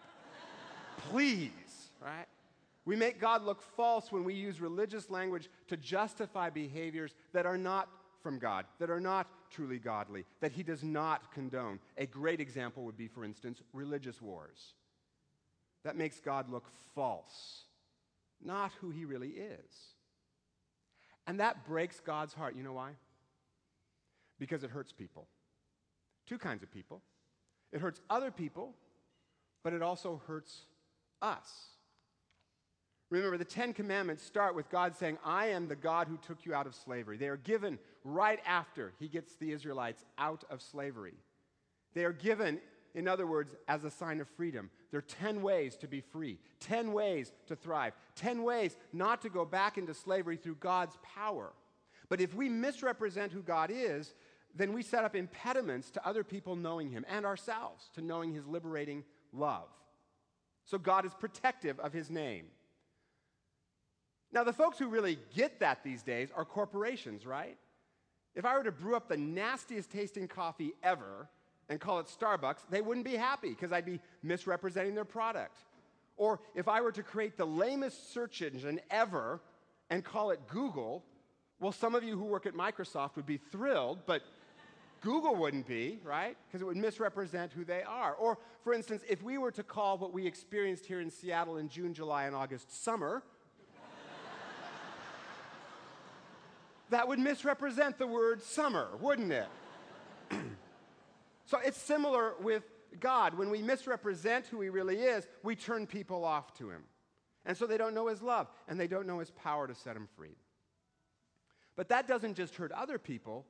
Please, 1.10 1.90
right? 2.02 2.26
We 2.86 2.96
make 2.96 3.20
God 3.20 3.44
look 3.44 3.62
false 3.62 4.12
when 4.12 4.24
we 4.24 4.34
use 4.34 4.62
religious 4.62 5.10
language 5.10 5.50
to 5.68 5.76
justify 5.76 6.50
behaviors 6.50 7.14
that 7.34 7.46
are 7.46 7.58
not 7.58 7.90
from 8.24 8.40
God, 8.40 8.66
that 8.80 8.90
are 8.90 9.02
not 9.02 9.28
truly 9.50 9.78
godly, 9.78 10.26
that 10.42 10.52
he 10.52 10.64
does 10.64 10.84
not 10.84 11.32
condone. 11.34 11.80
A 11.98 12.06
great 12.06 12.40
example 12.40 12.84
would 12.84 12.98
be, 12.98 13.08
for 13.08 13.24
instance, 13.24 13.62
religious 13.74 14.22
wars. 14.22 14.74
That 15.84 15.98
makes 15.98 16.20
God 16.20 16.50
look 16.50 16.68
false, 16.96 17.64
not 18.44 18.72
who 18.82 18.90
he 18.90 19.06
really 19.06 19.30
is. 19.30 19.96
And 21.26 21.40
that 21.40 21.66
breaks 21.66 22.00
God's 22.00 22.34
heart. 22.34 22.56
You 22.56 22.64
know 22.64 22.74
why? 22.74 22.92
Because 24.40 24.64
it 24.64 24.70
hurts 24.70 24.92
people. 24.92 25.28
Two 26.26 26.38
kinds 26.38 26.64
of 26.64 26.72
people. 26.72 27.02
It 27.72 27.82
hurts 27.82 28.02
other 28.10 28.32
people, 28.32 28.74
but 29.64 29.74
it 29.74 29.82
also 29.82 30.22
hurts 30.28 30.62
us. 31.22 31.50
Remember, 33.10 33.38
the 33.38 33.46
Ten 33.46 33.74
Commandments 33.74 34.22
start 34.22 34.54
with 34.54 34.70
God 34.70 34.96
saying, 34.96 35.18
I 35.24 35.48
am 35.48 35.68
the 35.68 35.76
God 35.76 36.08
who 36.08 36.18
took 36.18 36.46
you 36.46 36.54
out 36.54 36.68
of 36.68 36.76
slavery. 36.76 37.18
They 37.18 37.30
are 37.30 37.38
given 37.38 37.80
right 38.04 38.40
after 38.46 38.94
he 39.00 39.08
gets 39.08 39.36
the 39.36 39.52
Israelites 39.52 40.04
out 40.18 40.44
of 40.50 40.62
slavery. 40.62 41.14
They 41.94 42.04
are 42.04 42.12
given, 42.12 42.60
in 42.96 43.08
other 43.08 43.26
words, 43.26 43.56
as 43.70 43.86
a 43.86 43.92
sign 43.92 44.20
of 44.20 44.28
freedom. 44.28 44.70
There 44.92 44.98
are 44.98 45.02
10 45.02 45.42
ways 45.42 45.78
to 45.78 45.88
be 45.88 46.02
free, 46.02 46.38
10 46.60 46.92
ways 46.92 47.32
to 47.48 47.56
thrive, 47.56 47.94
10 48.16 48.44
ways 48.44 48.76
not 48.92 49.22
to 49.22 49.30
go 49.30 49.46
back 49.46 49.78
into 49.78 49.94
slavery 49.94 50.36
through 50.36 50.56
God's 50.56 50.98
power. 51.02 51.54
But 52.10 52.20
if 52.20 52.34
we 52.36 52.50
misrepresent 52.50 53.32
who 53.32 53.42
God 53.42 53.72
is, 53.74 54.14
then 54.58 54.74
we 54.74 54.82
set 54.82 55.04
up 55.04 55.16
impediments 55.16 55.92
to 55.92 56.08
other 56.08 56.24
people 56.24 56.56
knowing 56.56 56.90
him 56.90 57.06
and 57.10 57.26
ourselves 57.26 57.90
to 57.96 58.02
knowing 58.02 58.34
his 58.34 58.46
liberating 58.46 59.04
love. 59.34 59.68
So 60.66 60.78
God 60.78 61.06
is 61.06 61.14
protective 61.14 61.80
of 61.80 61.94
his 61.94 62.10
name. 62.10 62.46
Now, 64.32 64.44
the 64.44 64.54
folks 64.54 64.78
who 64.78 64.90
really 64.90 65.18
get 65.36 65.60
that 65.62 65.84
these 65.84 66.04
days 66.04 66.30
are 66.36 66.44
corporations, 66.44 67.26
right? 67.26 67.58
If 68.36 68.46
I 68.46 68.58
were 68.58 68.64
to 68.64 68.72
brew 68.72 68.96
up 68.96 69.08
the 69.08 69.18
nastiest 69.18 69.90
tasting 69.90 70.28
coffee 70.28 70.74
ever 70.84 71.30
and 71.70 71.80
call 71.80 72.00
it 72.00 72.08
Starbucks, 72.08 72.60
they 72.70 72.82
wouldn't 72.82 73.06
be 73.06 73.16
happy 73.16 73.50
because 73.50 73.72
I'd 73.72 73.86
be 73.86 74.00
misrepresenting 74.24 74.96
their 74.96 75.06
product. 75.06 75.58
Or 76.18 76.40
if 76.54 76.68
I 76.68 76.82
were 76.82 76.92
to 76.92 77.04
create 77.04 77.38
the 77.38 77.46
lamest 77.46 78.14
search 78.14 78.42
engine 78.42 78.82
ever 78.92 79.40
and 79.90 80.04
call 80.04 80.32
it 80.32 80.40
Google, 80.48 81.04
well, 81.60 81.72
some 81.72 81.96
of 81.96 82.04
you 82.04 82.18
who 82.18 82.26
work 82.26 82.46
at 82.46 82.54
Microsoft 82.54 83.16
would 83.16 83.26
be 83.26 83.38
thrilled, 83.38 84.00
but 84.06 84.22
Google 85.02 85.36
wouldn't 85.36 85.68
be, 85.68 86.00
right? 86.04 86.38
Because 86.48 86.62
it 86.62 86.66
would 86.66 86.78
misrepresent 86.78 87.54
who 87.54 87.64
they 87.64 87.84
are. 87.84 88.14
Or, 88.14 88.38
for 88.64 88.74
instance, 88.74 89.04
if 89.08 89.22
we 89.22 89.38
were 89.38 89.52
to 89.52 89.64
call 89.64 89.98
what 89.98 90.14
we 90.14 90.26
experienced 90.26 90.86
here 90.86 91.00
in 91.00 91.10
Seattle 91.10 91.58
in 91.58 91.70
June, 91.70 91.94
July, 91.94 92.26
and 92.26 92.36
August 92.36 92.84
summer, 92.84 93.24
that 96.90 97.08
would 97.08 97.20
misrepresent 97.20 97.98
the 97.98 98.08
word 98.08 98.42
summer, 98.42 98.90
wouldn't 99.00 99.32
it? 99.32 99.48
so 101.46 101.60
it's 101.64 101.78
similar 101.78 102.34
with 102.42 102.64
God. 103.00 103.38
When 103.38 103.50
we 103.50 103.62
misrepresent 103.62 104.48
who 104.48 104.62
He 104.62 104.70
really 104.70 104.98
is, 104.98 105.28
we 105.44 105.56
turn 105.56 105.88
people 105.88 106.26
off 106.26 106.54
to 106.58 106.70
Him. 106.70 106.84
And 107.48 107.56
so 107.56 107.66
they 107.66 107.78
don't 107.78 107.94
know 107.94 108.08
his 108.08 108.22
love, 108.22 108.48
and 108.68 108.78
they 108.78 108.88
don't 108.88 109.08
know 109.08 109.20
his 109.20 109.32
power 109.32 109.68
to 109.68 109.74
set 109.74 109.94
them 109.94 110.10
free. 110.18 110.36
But 111.78 111.88
that 111.90 112.06
doesn't 112.06 112.36
just 112.36 112.56
hurt 112.56 112.74
other 112.74 113.00
people, 113.00 113.46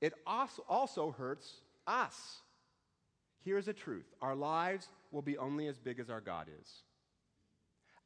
it 0.00 0.14
also 0.26 1.14
hurts 1.16 1.60
us. 1.86 2.38
Here's 3.44 3.66
the 3.66 3.72
truth 3.72 4.06
our 4.20 4.34
lives 4.34 4.88
will 5.10 5.22
be 5.22 5.38
only 5.38 5.68
as 5.68 5.78
big 5.78 5.98
as 5.98 6.10
our 6.10 6.20
God 6.20 6.48
is. 6.60 6.68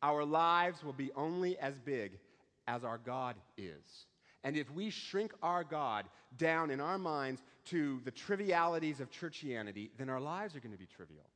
Our 0.02 0.25
lives 0.25 0.82
will 0.82 0.92
be 0.92 1.12
only 1.14 1.58
as 1.58 1.78
big 1.78 2.18
as 2.66 2.84
our 2.84 2.99
God 2.99 3.37
is. 3.56 4.06
And 4.44 4.56
if 4.56 4.70
we 4.72 4.90
shrink 4.90 5.32
our 5.42 5.62
God 5.62 6.06
down 6.37 6.70
in 6.70 6.80
our 6.80 6.99
minds 6.99 7.42
to 7.66 8.00
the 8.04 8.11
trivialities 8.11 9.00
of 9.00 9.11
churchianity, 9.11 9.90
then 9.99 10.08
our 10.08 10.20
lives 10.20 10.56
are 10.56 10.61
going 10.61 10.72
to 10.72 10.78
be 10.78 10.87
trivial. 10.87 11.26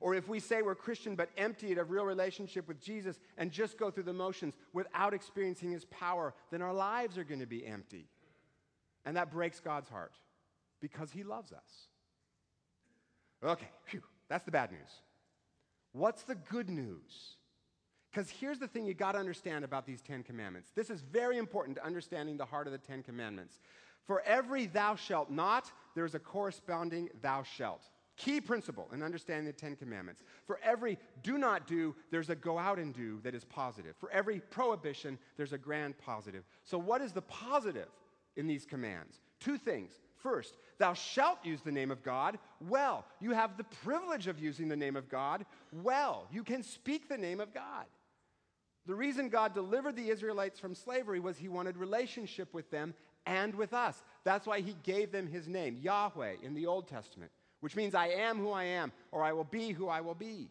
Or 0.00 0.14
if 0.14 0.28
we 0.28 0.40
say 0.40 0.62
we're 0.62 0.74
Christian 0.74 1.16
but 1.16 1.30
emptied 1.36 1.78
of 1.78 1.90
real 1.90 2.04
relationship 2.04 2.68
with 2.68 2.80
Jesus 2.80 3.18
and 3.36 3.50
just 3.50 3.78
go 3.78 3.90
through 3.90 4.04
the 4.04 4.12
motions 4.12 4.54
without 4.72 5.12
experiencing 5.12 5.72
his 5.72 5.84
power, 5.86 6.34
then 6.50 6.62
our 6.62 6.74
lives 6.74 7.18
are 7.18 7.24
going 7.24 7.40
to 7.40 7.46
be 7.46 7.66
empty. 7.66 8.06
And 9.08 9.16
that 9.16 9.30
breaks 9.30 9.58
God's 9.58 9.88
heart 9.88 10.12
because 10.82 11.10
he 11.10 11.22
loves 11.22 11.50
us. 11.50 11.88
Okay, 13.42 13.68
that's 14.28 14.44
the 14.44 14.50
bad 14.50 14.70
news. 14.70 15.00
What's 15.92 16.24
the 16.24 16.34
good 16.34 16.68
news? 16.68 17.36
Because 18.10 18.28
here's 18.28 18.58
the 18.58 18.68
thing 18.68 18.84
you 18.84 18.92
got 18.92 19.12
to 19.12 19.18
understand 19.18 19.64
about 19.64 19.86
these 19.86 20.02
Ten 20.02 20.22
Commandments. 20.22 20.72
This 20.74 20.90
is 20.90 21.00
very 21.00 21.38
important 21.38 21.78
to 21.78 21.86
understanding 21.86 22.36
the 22.36 22.44
heart 22.44 22.66
of 22.66 22.74
the 22.74 22.78
Ten 22.78 23.02
Commandments. 23.02 23.60
For 24.06 24.20
every 24.26 24.66
thou 24.66 24.94
shalt 24.94 25.30
not, 25.30 25.72
there's 25.94 26.14
a 26.14 26.18
corresponding 26.18 27.08
thou 27.22 27.42
shalt. 27.42 27.84
Key 28.18 28.42
principle 28.42 28.90
in 28.92 29.02
understanding 29.02 29.46
the 29.46 29.54
Ten 29.54 29.74
Commandments. 29.74 30.22
For 30.46 30.60
every 30.62 30.98
do 31.22 31.38
not 31.38 31.66
do, 31.66 31.96
there's 32.10 32.28
a 32.28 32.34
go 32.34 32.58
out 32.58 32.78
and 32.78 32.92
do 32.92 33.20
that 33.22 33.34
is 33.34 33.46
positive. 33.46 33.96
For 33.96 34.10
every 34.10 34.40
prohibition, 34.40 35.18
there's 35.38 35.54
a 35.54 35.58
grand 35.58 35.96
positive. 35.96 36.44
So, 36.62 36.76
what 36.76 37.00
is 37.00 37.12
the 37.12 37.22
positive 37.22 37.88
in 38.38 38.46
these 38.46 38.64
commands? 38.64 39.20
Two 39.40 39.58
things. 39.58 39.92
First, 40.16 40.56
thou 40.78 40.94
shalt 40.94 41.44
use 41.44 41.60
the 41.60 41.70
name 41.70 41.90
of 41.90 42.02
God 42.02 42.38
well. 42.66 43.04
You 43.20 43.32
have 43.32 43.56
the 43.56 43.64
privilege 43.64 44.26
of 44.26 44.40
using 44.40 44.68
the 44.68 44.76
name 44.76 44.96
of 44.96 45.10
God 45.10 45.44
well. 45.72 46.26
You 46.32 46.42
can 46.42 46.62
speak 46.62 47.08
the 47.08 47.18
name 47.18 47.40
of 47.40 47.52
God. 47.52 47.84
The 48.86 48.94
reason 48.94 49.28
God 49.28 49.52
delivered 49.52 49.96
the 49.96 50.08
Israelites 50.08 50.58
from 50.58 50.74
slavery 50.74 51.20
was 51.20 51.36
he 51.36 51.48
wanted 51.48 51.76
relationship 51.76 52.54
with 52.54 52.70
them 52.70 52.94
and 53.26 53.54
with 53.54 53.74
us. 53.74 54.02
That's 54.24 54.46
why 54.46 54.60
he 54.60 54.74
gave 54.82 55.12
them 55.12 55.26
his 55.26 55.46
name, 55.46 55.76
Yahweh, 55.82 56.36
in 56.42 56.54
the 56.54 56.66
Old 56.66 56.88
Testament 56.88 57.30
which 57.60 57.76
means 57.76 57.94
I 57.94 58.08
am 58.08 58.38
who 58.38 58.50
I 58.50 58.64
am, 58.64 58.92
or 59.10 59.22
I 59.22 59.32
will 59.32 59.44
be 59.44 59.72
who 59.72 59.88
I 59.88 60.00
will 60.00 60.14
be. 60.14 60.50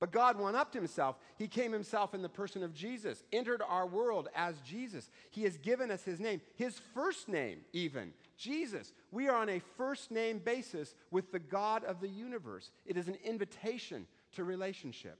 But 0.00 0.12
God 0.12 0.38
went 0.38 0.56
up 0.56 0.72
to 0.72 0.78
himself. 0.78 1.16
He 1.38 1.46
came 1.46 1.72
himself 1.72 2.14
in 2.14 2.22
the 2.22 2.28
person 2.28 2.62
of 2.62 2.74
Jesus, 2.74 3.22
entered 3.32 3.62
our 3.66 3.86
world 3.86 4.28
as 4.34 4.60
Jesus. 4.60 5.08
He 5.30 5.44
has 5.44 5.56
given 5.56 5.90
us 5.90 6.02
his 6.02 6.20
name, 6.20 6.40
his 6.56 6.80
first 6.94 7.28
name, 7.28 7.60
even 7.72 8.12
Jesus. 8.36 8.92
We 9.12 9.28
are 9.28 9.36
on 9.36 9.48
a 9.48 9.62
first 9.76 10.10
name 10.10 10.38
basis 10.38 10.94
with 11.10 11.30
the 11.30 11.38
God 11.38 11.84
of 11.84 12.00
the 12.00 12.08
universe. 12.08 12.70
It 12.84 12.96
is 12.96 13.08
an 13.08 13.16
invitation 13.24 14.06
to 14.32 14.44
relationship. 14.44 15.18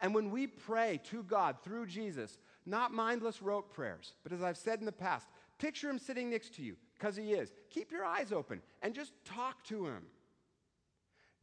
And 0.00 0.14
when 0.14 0.30
we 0.30 0.46
pray 0.46 1.00
to 1.04 1.22
God 1.22 1.56
through 1.62 1.86
Jesus, 1.86 2.38
not 2.66 2.92
mindless 2.92 3.42
rote 3.42 3.72
prayers, 3.72 4.14
but 4.22 4.32
as 4.32 4.42
I've 4.42 4.56
said 4.56 4.80
in 4.80 4.86
the 4.86 4.92
past, 4.92 5.28
picture 5.58 5.88
him 5.88 5.98
sitting 5.98 6.30
next 6.30 6.54
to 6.54 6.62
you, 6.62 6.76
because 6.98 7.16
he 7.16 7.32
is. 7.32 7.52
Keep 7.70 7.90
your 7.90 8.04
eyes 8.04 8.32
open 8.32 8.60
and 8.82 8.94
just 8.94 9.12
talk 9.24 9.64
to 9.64 9.86
him. 9.86 10.02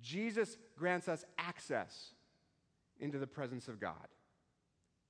Jesus 0.01 0.57
grants 0.77 1.07
us 1.07 1.25
access 1.37 2.11
into 2.99 3.19
the 3.19 3.27
presence 3.27 3.67
of 3.67 3.79
God. 3.79 4.07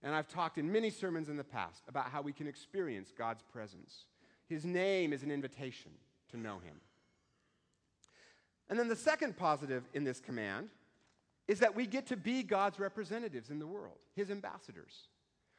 And 0.03 0.13
I've 0.13 0.27
talked 0.27 0.57
in 0.57 0.71
many 0.71 0.89
sermons 0.89 1.29
in 1.29 1.37
the 1.37 1.43
past 1.43 1.83
about 1.87 2.09
how 2.09 2.21
we 2.21 2.33
can 2.33 2.47
experience 2.47 3.11
God's 3.17 3.41
presence. 3.41 4.05
His 4.47 4.65
name 4.65 5.13
is 5.13 5.23
an 5.23 5.31
invitation 5.31 5.91
to 6.29 6.37
know 6.37 6.59
him. 6.59 6.75
And 8.69 8.77
then 8.79 8.87
the 8.87 8.95
second 8.95 9.37
positive 9.37 9.83
in 9.93 10.03
this 10.03 10.19
command 10.19 10.69
is 11.47 11.59
that 11.59 11.75
we 11.75 11.85
get 11.85 12.07
to 12.07 12.17
be 12.17 12.43
God's 12.43 12.79
representatives 12.79 13.49
in 13.49 13.59
the 13.59 13.67
world, 13.67 13.97
his 14.15 14.31
ambassadors. 14.31 15.07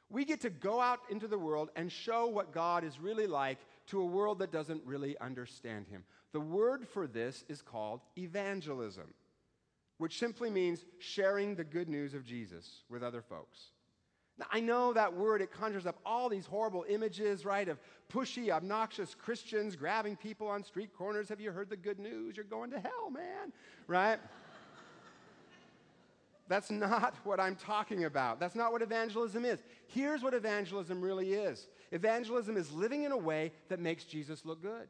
We 0.09 0.25
get 0.25 0.41
to 0.43 0.51
go 0.51 0.81
out 0.81 1.01
into 1.11 1.27
the 1.27 1.39
world 1.39 1.71
and 1.77 1.91
show 1.91 2.27
what 2.27 2.53
God 2.53 2.85
is 2.85 3.01
really 3.01 3.27
like 3.27 3.59
to 3.89 4.01
a 4.01 4.05
world 4.05 4.39
that 4.41 4.53
doesn't 4.53 4.83
really 4.85 5.19
understand 5.19 5.87
him. 5.89 6.05
The 6.33 6.41
word 6.41 6.87
for 6.87 7.07
this 7.07 7.45
is 7.49 7.63
called 7.63 8.01
evangelism, 8.17 9.15
which 9.99 10.19
simply 10.19 10.51
means 10.51 10.85
sharing 10.99 11.55
the 11.55 11.65
good 11.65 11.89
news 11.89 12.15
of 12.15 12.25
Jesus 12.25 12.83
with 12.89 13.03
other 13.03 13.23
folks. 13.23 13.71
Now, 14.39 14.47
I 14.53 14.61
know 14.61 14.93
that 14.93 15.15
word, 15.15 15.41
it 15.41 15.51
conjures 15.51 15.87
up 15.87 15.99
all 16.05 16.29
these 16.29 16.45
horrible 16.45 16.85
images, 16.89 17.47
right, 17.47 17.69
of 17.69 17.79
pushy, 18.13 18.51
obnoxious 18.51 19.15
Christians 19.15 19.77
grabbing 19.77 20.17
people 20.17 20.47
on 20.47 20.63
street 20.63 20.91
corners. 20.97 21.31
Have 21.31 21.41
you 21.41 21.53
heard 21.53 21.71
the 21.71 21.77
good 21.77 21.99
news? 21.99 22.37
You're 22.37 22.45
going 22.45 22.71
to 22.71 22.81
hell, 22.81 23.11
man, 23.11 23.53
right? 23.87 24.19
That's 26.49 26.71
not 26.71 27.15
what 27.25 27.41
I'm 27.41 27.57
talking 27.57 28.05
about. 28.05 28.39
That's 28.39 28.55
not 28.55 28.73
what 28.73 28.83
evangelism 28.83 29.47
is. 29.47 29.63
Here's 29.89 30.23
what 30.23 30.35
evangelism 30.35 31.01
really 31.01 31.33
is 31.33 31.67
evangelism 31.93 32.57
is 32.57 32.73
living 32.73 33.05
in 33.05 33.13
a 33.13 33.17
way 33.17 33.53
that 33.69 33.81
makes 33.81 34.05
Jesus 34.05 34.45
look 34.45 34.61
good. 34.61 34.89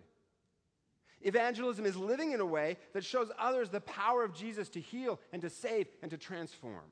Evangelism 1.26 1.84
is 1.84 1.96
living 1.96 2.30
in 2.30 2.40
a 2.40 2.46
way 2.46 2.76
that 2.92 3.04
shows 3.04 3.32
others 3.36 3.68
the 3.68 3.80
power 3.80 4.22
of 4.22 4.32
Jesus 4.32 4.68
to 4.70 4.80
heal 4.80 5.18
and 5.32 5.42
to 5.42 5.50
save 5.50 5.88
and 6.00 6.10
to 6.12 6.16
transform. 6.16 6.84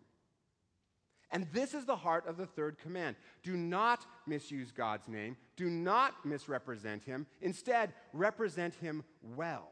And 1.31 1.47
this 1.53 1.73
is 1.73 1.85
the 1.85 1.95
heart 1.95 2.26
of 2.26 2.37
the 2.37 2.47
third 2.47 2.76
command. 2.79 3.14
Do 3.45 3.57
not 3.57 4.05
misuse 4.26 4.73
God's 4.73 5.07
name. 5.07 5.37
Do 5.57 5.71
not 5.71 6.26
misrepresent 6.26 7.05
him. 7.05 7.26
Instead, 7.43 7.93
represent 8.12 8.75
him 8.75 9.05
well 9.37 9.69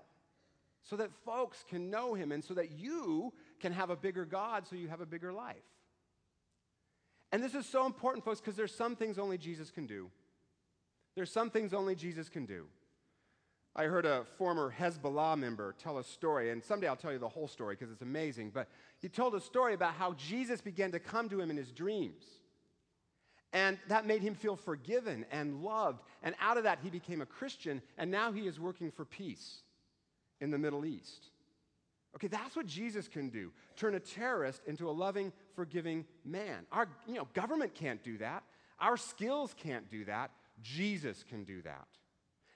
so 0.84 0.94
that 0.94 1.10
folks 1.24 1.64
can 1.68 1.90
know 1.90 2.14
him 2.14 2.30
and 2.30 2.44
so 2.44 2.54
that 2.54 2.70
you 2.70 3.32
can 3.58 3.72
have 3.72 3.90
a 3.90 3.96
bigger 3.96 4.24
God 4.24 4.68
so 4.68 4.76
you 4.76 4.86
have 4.86 5.00
a 5.00 5.06
bigger 5.06 5.32
life. 5.32 5.56
And 7.32 7.42
this 7.42 7.54
is 7.56 7.66
so 7.66 7.84
important, 7.84 8.24
folks, 8.24 8.40
because 8.40 8.54
there's 8.54 8.74
some 8.74 8.94
things 8.94 9.18
only 9.18 9.38
Jesus 9.38 9.72
can 9.72 9.86
do. 9.86 10.08
There's 11.16 11.32
some 11.32 11.50
things 11.50 11.74
only 11.74 11.96
Jesus 11.96 12.28
can 12.28 12.46
do. 12.46 12.66
I 13.74 13.84
heard 13.84 14.04
a 14.04 14.24
former 14.36 14.74
Hezbollah 14.78 15.38
member 15.38 15.74
tell 15.78 15.98
a 15.98 16.04
story, 16.04 16.50
and 16.50 16.62
someday 16.62 16.88
I'll 16.88 16.96
tell 16.96 17.12
you 17.12 17.18
the 17.18 17.28
whole 17.28 17.48
story 17.48 17.74
because 17.74 17.90
it's 17.90 18.02
amazing. 18.02 18.50
But 18.50 18.68
he 19.00 19.08
told 19.08 19.34
a 19.34 19.40
story 19.40 19.72
about 19.72 19.94
how 19.94 20.12
Jesus 20.12 20.60
began 20.60 20.92
to 20.92 20.98
come 20.98 21.28
to 21.30 21.40
him 21.40 21.50
in 21.50 21.56
his 21.56 21.72
dreams. 21.72 22.24
And 23.54 23.78
that 23.88 24.06
made 24.06 24.22
him 24.22 24.34
feel 24.34 24.56
forgiven 24.56 25.24
and 25.30 25.62
loved. 25.62 26.02
And 26.22 26.34
out 26.40 26.58
of 26.58 26.64
that, 26.64 26.80
he 26.82 26.90
became 26.90 27.22
a 27.22 27.26
Christian, 27.26 27.80
and 27.96 28.10
now 28.10 28.32
he 28.32 28.46
is 28.46 28.60
working 28.60 28.90
for 28.90 29.04
peace 29.04 29.62
in 30.40 30.50
the 30.50 30.58
Middle 30.58 30.84
East. 30.84 31.30
Okay, 32.14 32.28
that's 32.28 32.54
what 32.54 32.66
Jesus 32.66 33.08
can 33.08 33.30
do. 33.30 33.52
Turn 33.76 33.94
a 33.94 34.00
terrorist 34.00 34.60
into 34.66 34.88
a 34.88 34.92
loving, 34.92 35.32
forgiving 35.54 36.04
man. 36.26 36.66
Our 36.70 36.88
you 37.06 37.14
know, 37.14 37.28
government 37.32 37.74
can't 37.74 38.02
do 38.02 38.18
that. 38.18 38.42
Our 38.78 38.98
skills 38.98 39.54
can't 39.56 39.90
do 39.90 40.04
that. 40.04 40.30
Jesus 40.62 41.24
can 41.26 41.44
do 41.44 41.62
that. 41.62 41.86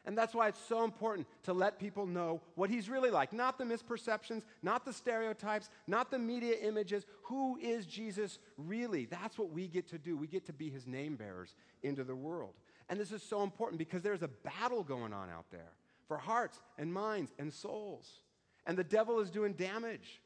And 0.06 0.16
that's 0.16 0.34
why 0.34 0.46
it's 0.46 0.64
so 0.68 0.84
important 0.84 1.26
to 1.42 1.52
let 1.52 1.80
people 1.80 2.06
know 2.06 2.40
what 2.54 2.70
he's 2.70 2.88
really 2.88 3.10
like. 3.10 3.32
Not 3.32 3.58
the 3.58 3.64
misperceptions, 3.64 4.44
not 4.62 4.84
the 4.84 4.92
stereotypes, 4.92 5.68
not 5.88 6.12
the 6.12 6.18
media 6.18 6.54
images. 6.62 7.04
Who 7.24 7.56
is 7.56 7.86
Jesus 7.86 8.38
really? 8.56 9.06
That's 9.06 9.36
what 9.36 9.50
we 9.50 9.66
get 9.66 9.88
to 9.88 9.98
do. 9.98 10.16
We 10.16 10.28
get 10.28 10.46
to 10.46 10.52
be 10.52 10.70
his 10.70 10.86
name 10.86 11.16
bearers 11.16 11.56
into 11.82 12.04
the 12.04 12.14
world. 12.14 12.54
And 12.88 13.00
this 13.00 13.10
is 13.10 13.22
so 13.22 13.42
important 13.42 13.80
because 13.80 14.02
there's 14.02 14.22
a 14.22 14.28
battle 14.28 14.84
going 14.84 15.12
on 15.12 15.28
out 15.28 15.46
there 15.50 15.72
for 16.06 16.18
hearts 16.18 16.60
and 16.78 16.92
minds 16.92 17.32
and 17.38 17.52
souls. 17.52 18.20
And 18.64 18.78
the 18.78 18.84
devil 18.84 19.18
is 19.18 19.28
doing 19.28 19.54
damage. 19.54 20.20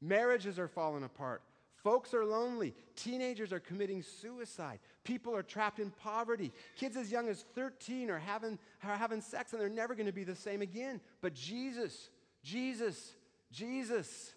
Marriages 0.00 0.58
are 0.58 0.68
falling 0.68 1.04
apart. 1.04 1.42
Folks 1.82 2.12
are 2.12 2.24
lonely. 2.24 2.74
Teenagers 2.94 3.52
are 3.52 3.60
committing 3.60 4.02
suicide. 4.02 4.78
People 5.04 5.34
are 5.34 5.42
trapped 5.42 5.78
in 5.78 5.90
poverty. 5.90 6.52
Kids 6.76 6.96
as 6.96 7.10
young 7.10 7.28
as 7.28 7.44
13 7.54 8.10
are 8.10 8.18
having, 8.18 8.58
are 8.84 8.96
having 8.96 9.22
sex 9.22 9.52
and 9.52 9.60
they're 9.60 9.68
never 9.68 9.94
going 9.94 10.06
to 10.06 10.12
be 10.12 10.24
the 10.24 10.34
same 10.34 10.60
again. 10.60 11.00
But 11.22 11.34
Jesus, 11.34 12.10
Jesus, 12.42 13.12
Jesus 13.50 14.32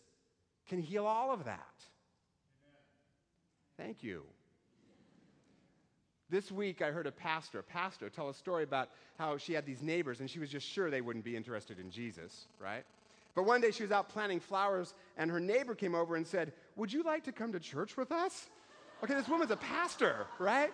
can 0.67 0.79
heal 0.79 1.05
all 1.05 1.31
of 1.31 1.43
that. 1.45 1.59
Thank 3.77 4.03
you. 4.03 4.23
This 6.29 6.51
week, 6.51 6.81
I 6.81 6.91
heard 6.91 7.05
a 7.05 7.11
pastor, 7.11 7.59
a 7.59 7.63
pastor, 7.63 8.09
tell 8.09 8.29
a 8.29 8.33
story 8.33 8.63
about 8.63 8.89
how 9.19 9.37
she 9.37 9.53
had 9.53 9.65
these 9.65 9.81
neighbors 9.81 10.19
and 10.19 10.29
she 10.29 10.39
was 10.39 10.49
just 10.49 10.67
sure 10.67 10.89
they 10.89 11.01
wouldn't 11.01 11.25
be 11.25 11.35
interested 11.35 11.77
in 11.77 11.91
Jesus, 11.91 12.47
right? 12.59 12.85
But 13.35 13.43
one 13.43 13.61
day 13.61 13.71
she 13.71 13.83
was 13.83 13.91
out 13.91 14.09
planting 14.09 14.39
flowers, 14.39 14.93
and 15.17 15.29
her 15.31 15.39
neighbor 15.39 15.75
came 15.75 15.95
over 15.95 16.15
and 16.15 16.25
said, 16.25 16.53
Would 16.75 16.93
you 16.93 17.03
like 17.03 17.23
to 17.23 17.31
come 17.31 17.51
to 17.53 17.59
church 17.59 17.97
with 17.97 18.11
us? 18.11 18.49
Okay, 19.03 19.15
this 19.15 19.27
woman's 19.27 19.51
a 19.51 19.57
pastor, 19.57 20.27
right? 20.39 20.71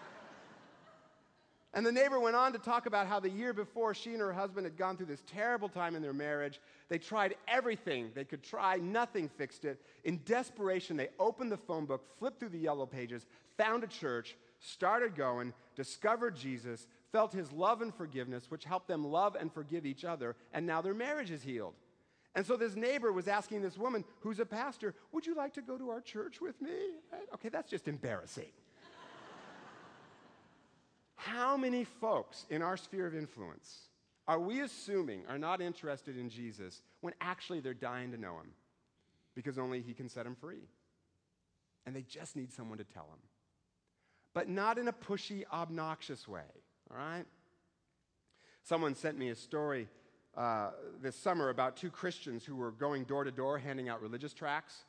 And 1.73 1.85
the 1.85 1.91
neighbor 1.91 2.19
went 2.19 2.35
on 2.35 2.51
to 2.53 2.59
talk 2.59 2.87
about 2.87 3.05
how 3.05 3.19
the 3.19 3.29
year 3.29 3.53
before 3.53 3.93
she 3.93 4.11
and 4.11 4.19
her 4.19 4.33
husband 4.33 4.65
had 4.65 4.75
gone 4.75 4.97
through 4.97 5.05
this 5.05 5.21
terrible 5.27 5.69
time 5.69 5.95
in 5.95 6.01
their 6.01 6.13
marriage. 6.13 6.59
They 6.89 6.97
tried 6.97 7.35
everything 7.47 8.09
they 8.15 8.23
could 8.23 8.41
try, 8.41 8.77
nothing 8.77 9.29
fixed 9.29 9.65
it. 9.65 9.79
In 10.03 10.19
desperation, 10.25 10.97
they 10.97 11.09
opened 11.19 11.51
the 11.51 11.57
phone 11.57 11.85
book, 11.85 12.03
flipped 12.17 12.39
through 12.39 12.49
the 12.49 12.57
yellow 12.57 12.87
pages, 12.87 13.27
found 13.55 13.83
a 13.83 13.87
church, 13.87 14.35
started 14.59 15.15
going, 15.15 15.53
discovered 15.75 16.35
Jesus, 16.35 16.87
felt 17.11 17.33
his 17.33 17.51
love 17.51 17.83
and 17.83 17.93
forgiveness, 17.93 18.49
which 18.49 18.63
helped 18.63 18.87
them 18.87 19.05
love 19.05 19.35
and 19.39 19.53
forgive 19.53 19.85
each 19.85 20.03
other, 20.03 20.35
and 20.53 20.65
now 20.65 20.81
their 20.81 20.95
marriage 20.95 21.29
is 21.29 21.43
healed. 21.43 21.75
And 22.39 22.47
so 22.47 22.55
this 22.55 22.77
neighbor 22.77 23.11
was 23.11 23.27
asking 23.27 23.63
this 23.63 23.77
woman, 23.77 24.05
who's 24.21 24.39
a 24.39 24.45
pastor, 24.45 24.95
Would 25.11 25.27
you 25.27 25.35
like 25.35 25.55
to 25.55 25.61
go 25.61 25.77
to 25.77 25.89
our 25.89 25.99
church 25.99 26.39
with 26.39 26.61
me? 26.61 26.71
Okay, 27.33 27.49
that's 27.49 27.69
just 27.69 27.89
embarrassing. 27.89 28.47
How 31.17 31.57
many 31.57 31.83
folks 31.83 32.45
in 32.49 32.61
our 32.61 32.77
sphere 32.77 33.07
of 33.07 33.13
influence 33.13 33.89
are 34.25 34.39
we 34.39 34.61
assuming 34.61 35.23
are 35.27 35.37
not 35.37 35.59
interested 35.59 36.17
in 36.17 36.29
Jesus 36.29 36.81
when 37.01 37.13
actually 37.19 37.59
they're 37.59 37.73
dying 37.73 38.11
to 38.11 38.17
know 38.17 38.37
him 38.37 38.51
because 39.35 39.59
only 39.59 39.81
he 39.81 39.93
can 39.93 40.07
set 40.07 40.23
them 40.23 40.37
free? 40.39 40.69
And 41.85 41.93
they 41.93 42.03
just 42.03 42.37
need 42.37 42.53
someone 42.53 42.77
to 42.77 42.85
tell 42.85 43.07
them. 43.09 43.19
But 44.33 44.47
not 44.47 44.77
in 44.77 44.87
a 44.87 44.93
pushy, 44.93 45.43
obnoxious 45.51 46.25
way, 46.25 46.47
all 46.89 46.95
right? 46.95 47.25
Someone 48.63 48.95
sent 48.95 49.17
me 49.17 49.27
a 49.27 49.35
story 49.35 49.89
uh, 50.39 50.71
this 51.01 51.17
summer 51.17 51.49
about 51.49 51.75
two 51.75 51.89
Christians 51.91 52.45
who 52.45 52.55
were 52.55 52.71
going 52.71 53.03
door 53.03 53.25
to 53.25 53.31
door 53.31 53.59
handing 53.59 53.89
out 53.89 54.01
religious 54.01 54.33
tracts. 54.33 54.85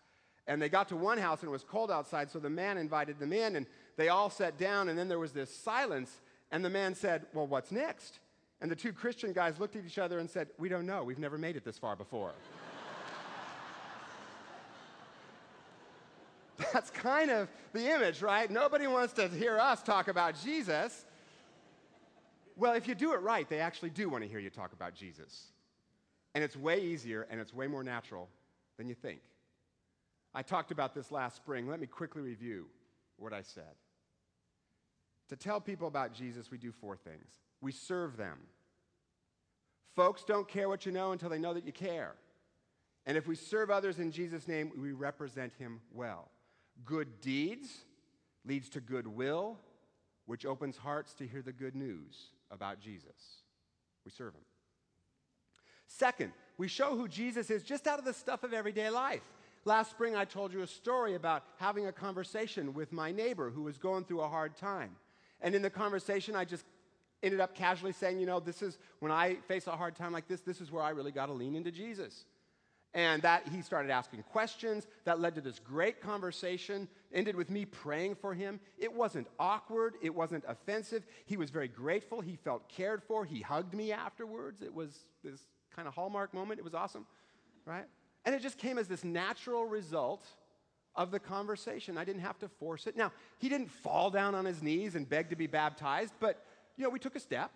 And 0.47 0.63
they 0.63 0.69
got 0.69 0.89
to 0.89 0.97
one 0.97 1.19
house 1.19 1.41
and 1.41 1.49
it 1.49 1.53
was 1.53 1.65
cold 1.65 1.91
outside, 1.91 2.31
so 2.31 2.39
the 2.39 2.49
man 2.49 2.79
invited 2.79 3.19
them 3.19 3.33
in 3.33 3.57
and 3.57 3.67
they 3.97 4.09
all 4.09 4.31
sat 4.31 4.57
down, 4.57 4.89
and 4.89 4.99
then 4.99 5.09
there 5.09 5.19
was 5.19 5.33
this 5.33 5.55
silence. 5.55 6.21
And 6.53 6.65
the 6.65 6.71
man 6.71 6.95
said, 6.95 7.27
Well, 7.35 7.49
what's 7.49 7.73
next? 7.73 8.21
And 8.61 8.71
the 8.71 8.77
two 8.77 8.93
Christian 8.93 9.33
guys 9.33 9.59
looked 9.59 9.75
at 9.75 9.85
each 9.85 9.99
other 9.99 10.21
and 10.21 10.31
said, 10.31 10.49
We 10.57 10.69
don't 10.69 10.87
know. 10.87 11.03
We've 11.03 11.19
never 11.19 11.37
made 11.37 11.57
it 11.57 11.65
this 11.65 11.79
far 11.79 11.97
before. 11.97 12.33
That's 16.73 16.91
kind 16.91 17.31
of 17.31 17.49
the 17.73 17.93
image, 17.93 18.23
right? 18.23 18.51
Nobody 18.51 18.87
wants 18.87 19.15
to 19.15 19.29
hear 19.29 19.59
us 19.59 19.83
talk 19.83 20.09
about 20.09 20.35
Jesus. 20.43 21.05
Well, 22.61 22.75
if 22.75 22.87
you 22.87 22.95
do 22.95 23.15
it 23.15 23.23
right, 23.23 23.49
they 23.49 23.59
actually 23.59 23.89
do 23.89 24.11
want 24.11 24.23
to 24.23 24.29
hear 24.29 24.39
you 24.39 24.51
talk 24.51 24.75
about 24.75 24.95
Jesus. 24.95 25.47
And 26.35 26.45
it's 26.45 26.55
way 26.55 26.83
easier 26.83 27.27
and 27.31 27.41
it's 27.41 27.55
way 27.55 27.67
more 27.67 27.83
natural 27.83 28.29
than 28.77 28.87
you 28.87 28.95
think. 28.95 29.21
I 30.35 30.43
talked 30.43 30.71
about 30.71 30.95
this 30.95 31.11
last 31.11 31.37
spring. 31.37 31.67
Let 31.67 31.81
me 31.81 31.87
quickly 31.87 32.21
review 32.21 32.67
what 33.17 33.33
I 33.33 33.41
said. 33.41 33.73
To 35.31 35.37
tell 35.37 35.59
people 35.59 35.89
about 35.89 36.13
Jesus, 36.13 36.51
we 36.51 36.59
do 36.59 36.71
four 36.71 36.99
things 36.99 37.31
we 37.63 37.73
serve 37.73 38.19
them. 38.19 38.37
Folks 39.97 40.23
don't 40.23 40.47
care 40.47 40.69
what 40.69 40.85
you 40.85 40.93
know 40.93 41.13
until 41.13 41.31
they 41.31 41.39
know 41.39 41.55
that 41.55 41.65
you 41.65 41.73
care. 41.73 42.13
And 43.07 43.17
if 43.17 43.27
we 43.27 43.37
serve 43.37 43.71
others 43.71 43.99
in 43.99 44.13
Jesus' 44.13 44.47
name, 44.47 44.71
we 44.79 44.93
represent 44.93 45.55
him 45.59 45.81
well. 45.95 46.29
Good 46.85 47.23
deeds 47.23 47.71
leads 48.45 48.69
to 48.71 48.81
goodwill, 48.81 49.59
which 50.27 50.45
opens 50.45 50.77
hearts 50.77 51.15
to 51.15 51.27
hear 51.27 51.41
the 51.41 51.53
good 51.53 51.75
news 51.75 52.33
about 52.51 52.81
Jesus. 52.81 53.43
We 54.05 54.11
serve 54.11 54.35
him. 54.35 54.43
Second, 55.87 56.33
we 56.57 56.69
show 56.69 56.97
who 56.97 57.09
Jesus 57.09 57.51
is 57.51 57.63
just 57.63 57.87
out 57.87 57.99
of 57.99 58.05
the 58.05 58.13
stuff 58.13 58.45
of 58.45 58.53
everyday 58.53 58.91
life. 58.91 59.23
Last 59.65 59.91
spring, 59.91 60.17
I 60.17 60.25
told 60.25 60.53
you 60.53 60.63
a 60.63 60.67
story 60.67 61.15
about 61.15 61.43
having 61.59 61.87
a 61.87 61.93
conversation 61.93 62.73
with 62.73 62.93
my 62.93 63.13
neighbor 63.13 63.51
who 63.51 63.63
was 63.63 63.77
going 63.77 64.05
through 64.05 64.21
a 64.21 64.29
hard 64.29 64.57
time. 64.57 64.97
And 65.43 65.55
in 65.55 65.63
the 65.63 65.71
conversation, 65.71 66.35
I 66.35 66.45
just 66.45 66.65
ended 67.23 67.41
up 67.41 67.55
casually 67.55 67.93
saying, 67.93 68.19
you 68.19 68.27
know, 68.27 68.41
this 68.41 68.63
is 68.63 68.79
when 69.01 69.13
I 69.13 69.35
face 69.49 69.67
a 69.67 69.73
hard 69.73 69.97
time 69.97 70.13
like 70.13 70.29
this, 70.29 70.41
this 70.41 70.61
is 70.61 70.71
where 70.71 70.83
I 70.83 70.91
really 70.91 71.13
got 71.13 71.27
to 71.27 71.33
lean 71.33 71.55
into 71.55 71.71
Jesus. 71.71 72.25
And 72.93 73.23
that 73.23 73.47
he 73.49 73.63
started 73.63 73.91
asking 73.91 74.25
questions. 74.25 74.87
That 75.05 75.21
led 75.21 75.37
to 75.37 75.41
this 75.41 75.59
great 75.61 76.01
conversation, 76.01 76.89
ended 77.13 77.37
with 77.37 77.49
me 77.49 77.65
praying 77.65 78.17
for 78.17 78.35
him. 78.35 78.59
It 78.79 78.93
wasn't 78.93 79.29
awkward, 79.39 79.95
it 80.03 80.15
wasn't 80.15 80.45
offensive. 80.49 81.07
He 81.25 81.37
was 81.37 81.51
very 81.51 81.69
grateful. 81.69 82.21
He 82.21 82.37
felt 82.37 82.69
cared 82.69 83.03
for. 83.03 83.25
He 83.25 83.41
hugged 83.41 83.75
me 83.75 83.93
afterwards. 83.93 84.61
It 84.61 84.75
was 84.75 84.99
this 85.23 85.41
kind 85.75 85.87
of 85.87 85.95
hallmark 85.95 86.35
moment. 86.35 86.59
It 86.59 86.65
was 86.65 86.75
awesome, 86.75 87.07
right? 87.65 87.85
And 88.25 88.35
it 88.35 88.43
just 88.43 88.59
came 88.59 88.77
as 88.77 88.89
this 88.89 89.05
natural 89.05 89.65
result 89.65 90.27
of 90.97 91.11
the 91.11 91.21
conversation. 91.21 91.97
I 91.97 92.05
didn't 92.05 92.23
have 92.23 92.39
to 92.41 92.49
force 92.49 92.87
it. 92.87 92.97
Now, 92.97 93.13
he 93.39 93.49
didn't 93.49 93.71
fall 93.71 94.11
down 94.11 94.35
on 94.35 94.45
his 94.45 94.63
knees 94.63 94.97
and 94.97 95.09
beg 95.09 95.31
to 95.31 95.37
be 95.37 95.47
baptized, 95.47 96.13
but 96.21 96.45
you 96.77 96.85
know, 96.85 96.91
we 96.91 96.99
took 96.99 97.15
a 97.15 97.21
step, 97.21 97.53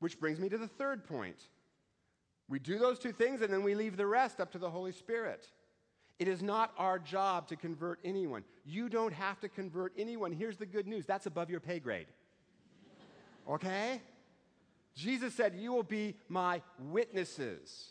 which 0.00 0.18
brings 0.18 0.40
me 0.40 0.48
to 0.48 0.58
the 0.58 0.66
third 0.66 1.06
point. 1.06 1.36
We 2.48 2.58
do 2.58 2.78
those 2.78 2.98
two 2.98 3.12
things 3.12 3.42
and 3.42 3.52
then 3.52 3.62
we 3.62 3.74
leave 3.74 3.96
the 3.96 4.06
rest 4.06 4.40
up 4.40 4.52
to 4.52 4.58
the 4.58 4.70
Holy 4.70 4.92
Spirit. 4.92 5.48
It 6.18 6.28
is 6.28 6.42
not 6.42 6.72
our 6.78 6.98
job 6.98 7.48
to 7.48 7.56
convert 7.56 7.98
anyone. 8.04 8.44
You 8.64 8.88
don't 8.88 9.12
have 9.12 9.40
to 9.40 9.48
convert 9.48 9.92
anyone. 9.98 10.32
Here's 10.32 10.56
the 10.56 10.66
good 10.66 10.86
news 10.86 11.06
that's 11.06 11.26
above 11.26 11.50
your 11.50 11.60
pay 11.60 11.80
grade. 11.80 12.06
Okay? 13.48 14.00
Jesus 14.94 15.34
said, 15.34 15.54
You 15.56 15.72
will 15.72 15.82
be 15.82 16.14
my 16.28 16.62
witnesses. 16.78 17.90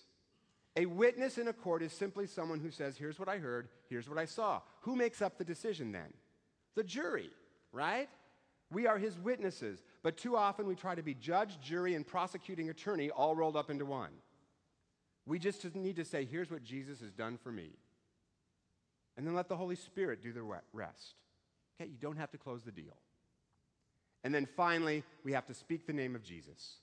A 0.75 0.85
witness 0.85 1.37
in 1.37 1.47
a 1.47 1.53
court 1.53 1.83
is 1.83 1.91
simply 1.91 2.25
someone 2.25 2.59
who 2.59 2.71
says, 2.71 2.97
Here's 2.97 3.19
what 3.19 3.29
I 3.29 3.37
heard, 3.37 3.67
here's 3.89 4.09
what 4.09 4.17
I 4.17 4.25
saw. 4.25 4.61
Who 4.81 4.95
makes 4.95 5.21
up 5.21 5.37
the 5.37 5.43
decision 5.43 5.91
then? 5.91 6.13
The 6.75 6.83
jury, 6.83 7.29
right? 7.71 8.09
We 8.71 8.87
are 8.87 8.97
his 8.97 9.17
witnesses. 9.19 9.83
But 10.01 10.17
too 10.17 10.35
often 10.35 10.65
we 10.65 10.75
try 10.75 10.95
to 10.95 11.03
be 11.03 11.13
judge, 11.13 11.59
jury, 11.61 11.93
and 11.93 12.07
prosecuting 12.07 12.69
attorney 12.69 13.09
all 13.09 13.35
rolled 13.35 13.55
up 13.55 13.69
into 13.69 13.85
one. 13.85 14.11
We 15.25 15.39
just 15.39 15.63
need 15.75 15.95
to 15.97 16.05
say, 16.05 16.25
Here's 16.25 16.51
what 16.51 16.63
Jesus 16.63 16.99
has 16.99 17.11
done 17.11 17.37
for 17.41 17.51
me. 17.51 17.71
And 19.15 19.27
then 19.27 19.35
let 19.35 19.47
the 19.47 19.57
Holy 19.57 19.75
Spirit 19.75 20.21
do 20.21 20.33
the 20.33 20.41
rest. 20.41 21.15
Okay, 21.79 21.89
you 21.89 21.97
don't 21.99 22.17
have 22.17 22.31
to 22.31 22.37
close 22.37 22.63
the 22.63 22.71
deal. 22.71 22.97
And 24.23 24.33
then 24.33 24.47
finally, 24.55 25.03
we 25.23 25.33
have 25.33 25.45
to 25.47 25.53
speak 25.53 25.85
the 25.85 25.93
name 25.93 26.15
of 26.15 26.23
Jesus. 26.23 26.77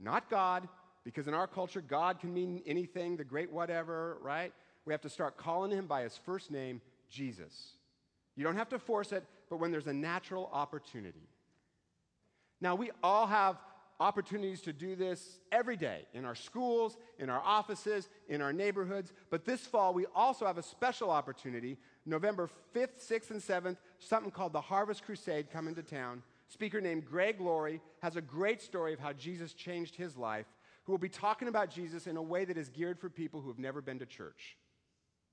Not 0.00 0.30
God, 0.30 0.68
because 1.04 1.28
in 1.28 1.34
our 1.34 1.46
culture, 1.46 1.80
God 1.80 2.20
can 2.20 2.32
mean 2.32 2.62
anything, 2.66 3.16
the 3.16 3.24
great 3.24 3.52
whatever, 3.52 4.18
right? 4.20 4.52
We 4.84 4.92
have 4.92 5.02
to 5.02 5.10
start 5.10 5.36
calling 5.36 5.70
him 5.70 5.86
by 5.86 6.02
his 6.02 6.18
first 6.24 6.50
name, 6.50 6.80
Jesus. 7.10 7.72
You 8.34 8.44
don't 8.44 8.56
have 8.56 8.68
to 8.70 8.78
force 8.78 9.12
it, 9.12 9.24
but 9.48 9.58
when 9.58 9.70
there's 9.70 9.86
a 9.86 9.92
natural 9.92 10.50
opportunity. 10.52 11.28
Now, 12.60 12.74
we 12.74 12.90
all 13.02 13.26
have 13.26 13.56
opportunities 13.98 14.60
to 14.62 14.72
do 14.72 14.94
this 14.94 15.38
every 15.50 15.76
day 15.76 16.06
in 16.12 16.24
our 16.24 16.34
schools, 16.34 16.96
in 17.18 17.30
our 17.30 17.40
offices, 17.44 18.08
in 18.28 18.42
our 18.42 18.52
neighborhoods. 18.52 19.12
But 19.30 19.44
this 19.44 19.62
fall, 19.62 19.94
we 19.94 20.06
also 20.14 20.46
have 20.46 20.58
a 20.58 20.62
special 20.62 21.10
opportunity 21.10 21.78
November 22.04 22.48
5th, 22.74 23.04
6th, 23.08 23.30
and 23.30 23.40
7th, 23.40 23.76
something 23.98 24.30
called 24.30 24.52
the 24.52 24.60
Harvest 24.60 25.04
Crusade 25.04 25.50
coming 25.50 25.74
to 25.74 25.82
town. 25.82 26.22
Speaker 26.48 26.80
named 26.80 27.04
Greg 27.04 27.40
Laurie 27.40 27.80
has 28.00 28.16
a 28.16 28.20
great 28.20 28.62
story 28.62 28.92
of 28.92 29.00
how 29.00 29.12
Jesus 29.12 29.52
changed 29.52 29.96
his 29.96 30.16
life 30.16 30.46
who 30.84 30.92
will 30.92 30.98
be 30.98 31.08
talking 31.08 31.48
about 31.48 31.68
Jesus 31.68 32.06
in 32.06 32.16
a 32.16 32.22
way 32.22 32.44
that 32.44 32.56
is 32.56 32.68
geared 32.68 33.00
for 33.00 33.10
people 33.10 33.40
who 33.40 33.48
have 33.48 33.58
never 33.58 33.80
been 33.80 33.98
to 33.98 34.06
church. 34.06 34.56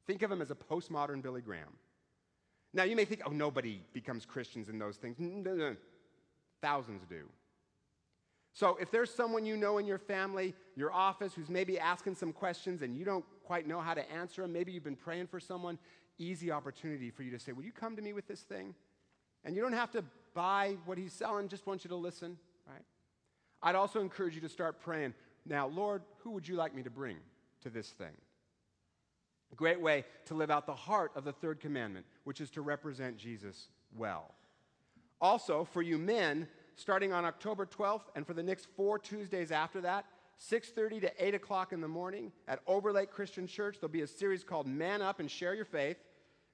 Think 0.07 0.23
of 0.23 0.31
him 0.31 0.41
as 0.41 0.49
a 0.49 0.55
postmodern 0.55 1.21
Billy 1.21 1.41
Graham. 1.41 1.77
Now, 2.73 2.83
you 2.83 2.95
may 2.95 3.05
think, 3.05 3.21
oh, 3.25 3.31
nobody 3.31 3.81
becomes 3.93 4.25
Christians 4.25 4.67
in 4.67 4.79
those 4.79 4.97
things. 4.97 5.17
Thousands 6.59 7.05
do. 7.07 7.25
So, 8.53 8.77
if 8.79 8.91
there's 8.91 9.13
someone 9.13 9.45
you 9.45 9.57
know 9.57 9.79
in 9.79 9.87
your 9.87 9.97
family, 9.97 10.53
your 10.75 10.91
office, 10.93 11.33
who's 11.33 11.49
maybe 11.49 11.79
asking 11.79 12.15
some 12.15 12.31
questions 12.31 12.83
and 12.83 12.95
you 12.95 13.03
don't 13.03 13.25
quite 13.43 13.67
know 13.67 13.81
how 13.81 13.95
to 13.95 14.11
answer 14.11 14.43
them, 14.43 14.53
maybe 14.53 14.71
you've 14.71 14.83
been 14.83 14.95
praying 14.95 15.27
for 15.27 15.39
someone, 15.39 15.79
easy 16.19 16.51
opportunity 16.51 17.09
for 17.09 17.23
you 17.23 17.31
to 17.31 17.39
say, 17.39 17.51
Will 17.51 17.63
you 17.63 17.71
come 17.71 17.95
to 17.95 18.01
me 18.01 18.13
with 18.13 18.27
this 18.27 18.41
thing? 18.41 18.75
And 19.43 19.55
you 19.55 19.61
don't 19.61 19.73
have 19.73 19.91
to 19.91 20.03
buy 20.33 20.77
what 20.85 20.97
he's 20.97 21.13
selling, 21.13 21.47
just 21.47 21.65
want 21.65 21.83
you 21.83 21.89
to 21.89 21.95
listen, 21.95 22.37
right? 22.67 22.83
I'd 23.61 23.75
also 23.75 24.01
encourage 24.01 24.35
you 24.35 24.41
to 24.41 24.49
start 24.49 24.79
praying 24.79 25.13
now, 25.45 25.67
Lord, 25.67 26.03
who 26.19 26.31
would 26.31 26.47
you 26.47 26.55
like 26.55 26.73
me 26.73 26.83
to 26.83 26.89
bring 26.89 27.17
to 27.61 27.69
this 27.69 27.89
thing? 27.89 28.15
A 29.51 29.55
great 29.55 29.79
way 29.79 30.05
to 30.25 30.33
live 30.33 30.49
out 30.49 30.65
the 30.65 30.73
heart 30.73 31.11
of 31.15 31.25
the 31.25 31.33
third 31.33 31.59
commandment, 31.59 32.05
which 32.23 32.41
is 32.41 32.49
to 32.51 32.61
represent 32.61 33.17
Jesus 33.17 33.67
well. 33.95 34.33
Also, 35.21 35.63
for 35.63 35.81
you 35.81 35.97
men, 35.97 36.47
starting 36.75 37.13
on 37.13 37.25
October 37.25 37.65
12th 37.65 38.03
and 38.15 38.25
for 38.25 38.33
the 38.33 38.43
next 38.43 38.67
four 38.75 38.99
Tuesdays 38.99 39.51
after 39.51 39.81
that, 39.81 40.05
6.30 40.39 41.01
to 41.01 41.25
8 41.25 41.35
o'clock 41.35 41.73
in 41.73 41.81
the 41.81 41.87
morning 41.87 42.31
at 42.47 42.59
Overlake 42.67 43.11
Christian 43.11 43.47
Church, 43.47 43.77
there'll 43.79 43.91
be 43.91 44.01
a 44.01 44.07
series 44.07 44.43
called 44.43 44.67
Man 44.67 45.01
Up 45.01 45.19
and 45.19 45.29
Share 45.29 45.53
Your 45.53 45.65
Faith. 45.65 45.97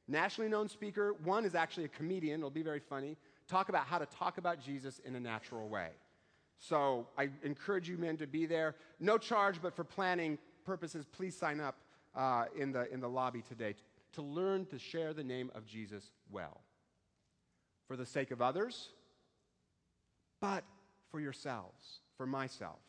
Nationally 0.08 0.50
known 0.50 0.68
speaker, 0.68 1.16
one 1.24 1.46
is 1.46 1.56
actually 1.56 1.86
a 1.86 1.90
comedian, 1.90 2.40
it'll 2.40 2.50
be 2.50 2.64
very 2.64 2.80
funny, 2.80 3.18
talk 3.48 3.70
about 3.70 3.86
how 3.86 3.98
to 3.98 4.06
talk 4.08 4.38
about 4.38 4.60
Jesus 4.60 5.00
in 5.06 5.16
a 5.16 5.20
natural 5.20 5.70
way. 5.70 5.90
So 6.60 7.08
I 7.18 7.30
encourage 7.44 7.88
you 7.88 7.98
men 7.98 8.18
to 8.18 8.28
be 8.28 8.46
there. 8.46 8.76
No 9.00 9.18
charge, 9.18 9.62
but 9.62 9.76
for 9.76 9.84
planning 9.84 10.38
purposes, 10.66 11.06
please 11.12 11.36
sign 11.36 11.60
up 11.60 11.78
uh, 12.16 12.46
in, 12.58 12.72
the, 12.72 12.92
in 12.92 13.00
the 13.00 13.08
lobby 13.08 13.42
today 13.42 13.76
to 14.14 14.22
learn 14.22 14.66
to 14.66 14.80
share 14.80 15.14
the 15.14 15.24
name 15.24 15.52
of 15.56 15.66
Jesus 15.66 16.12
well. 16.32 16.62
For 17.88 17.96
the 17.96 18.06
sake 18.06 18.32
of 18.32 18.42
others, 18.42 18.90
but 20.42 20.64
for 21.12 21.20
yourselves, 21.20 22.02
for 22.18 22.26
myself. 22.26 22.80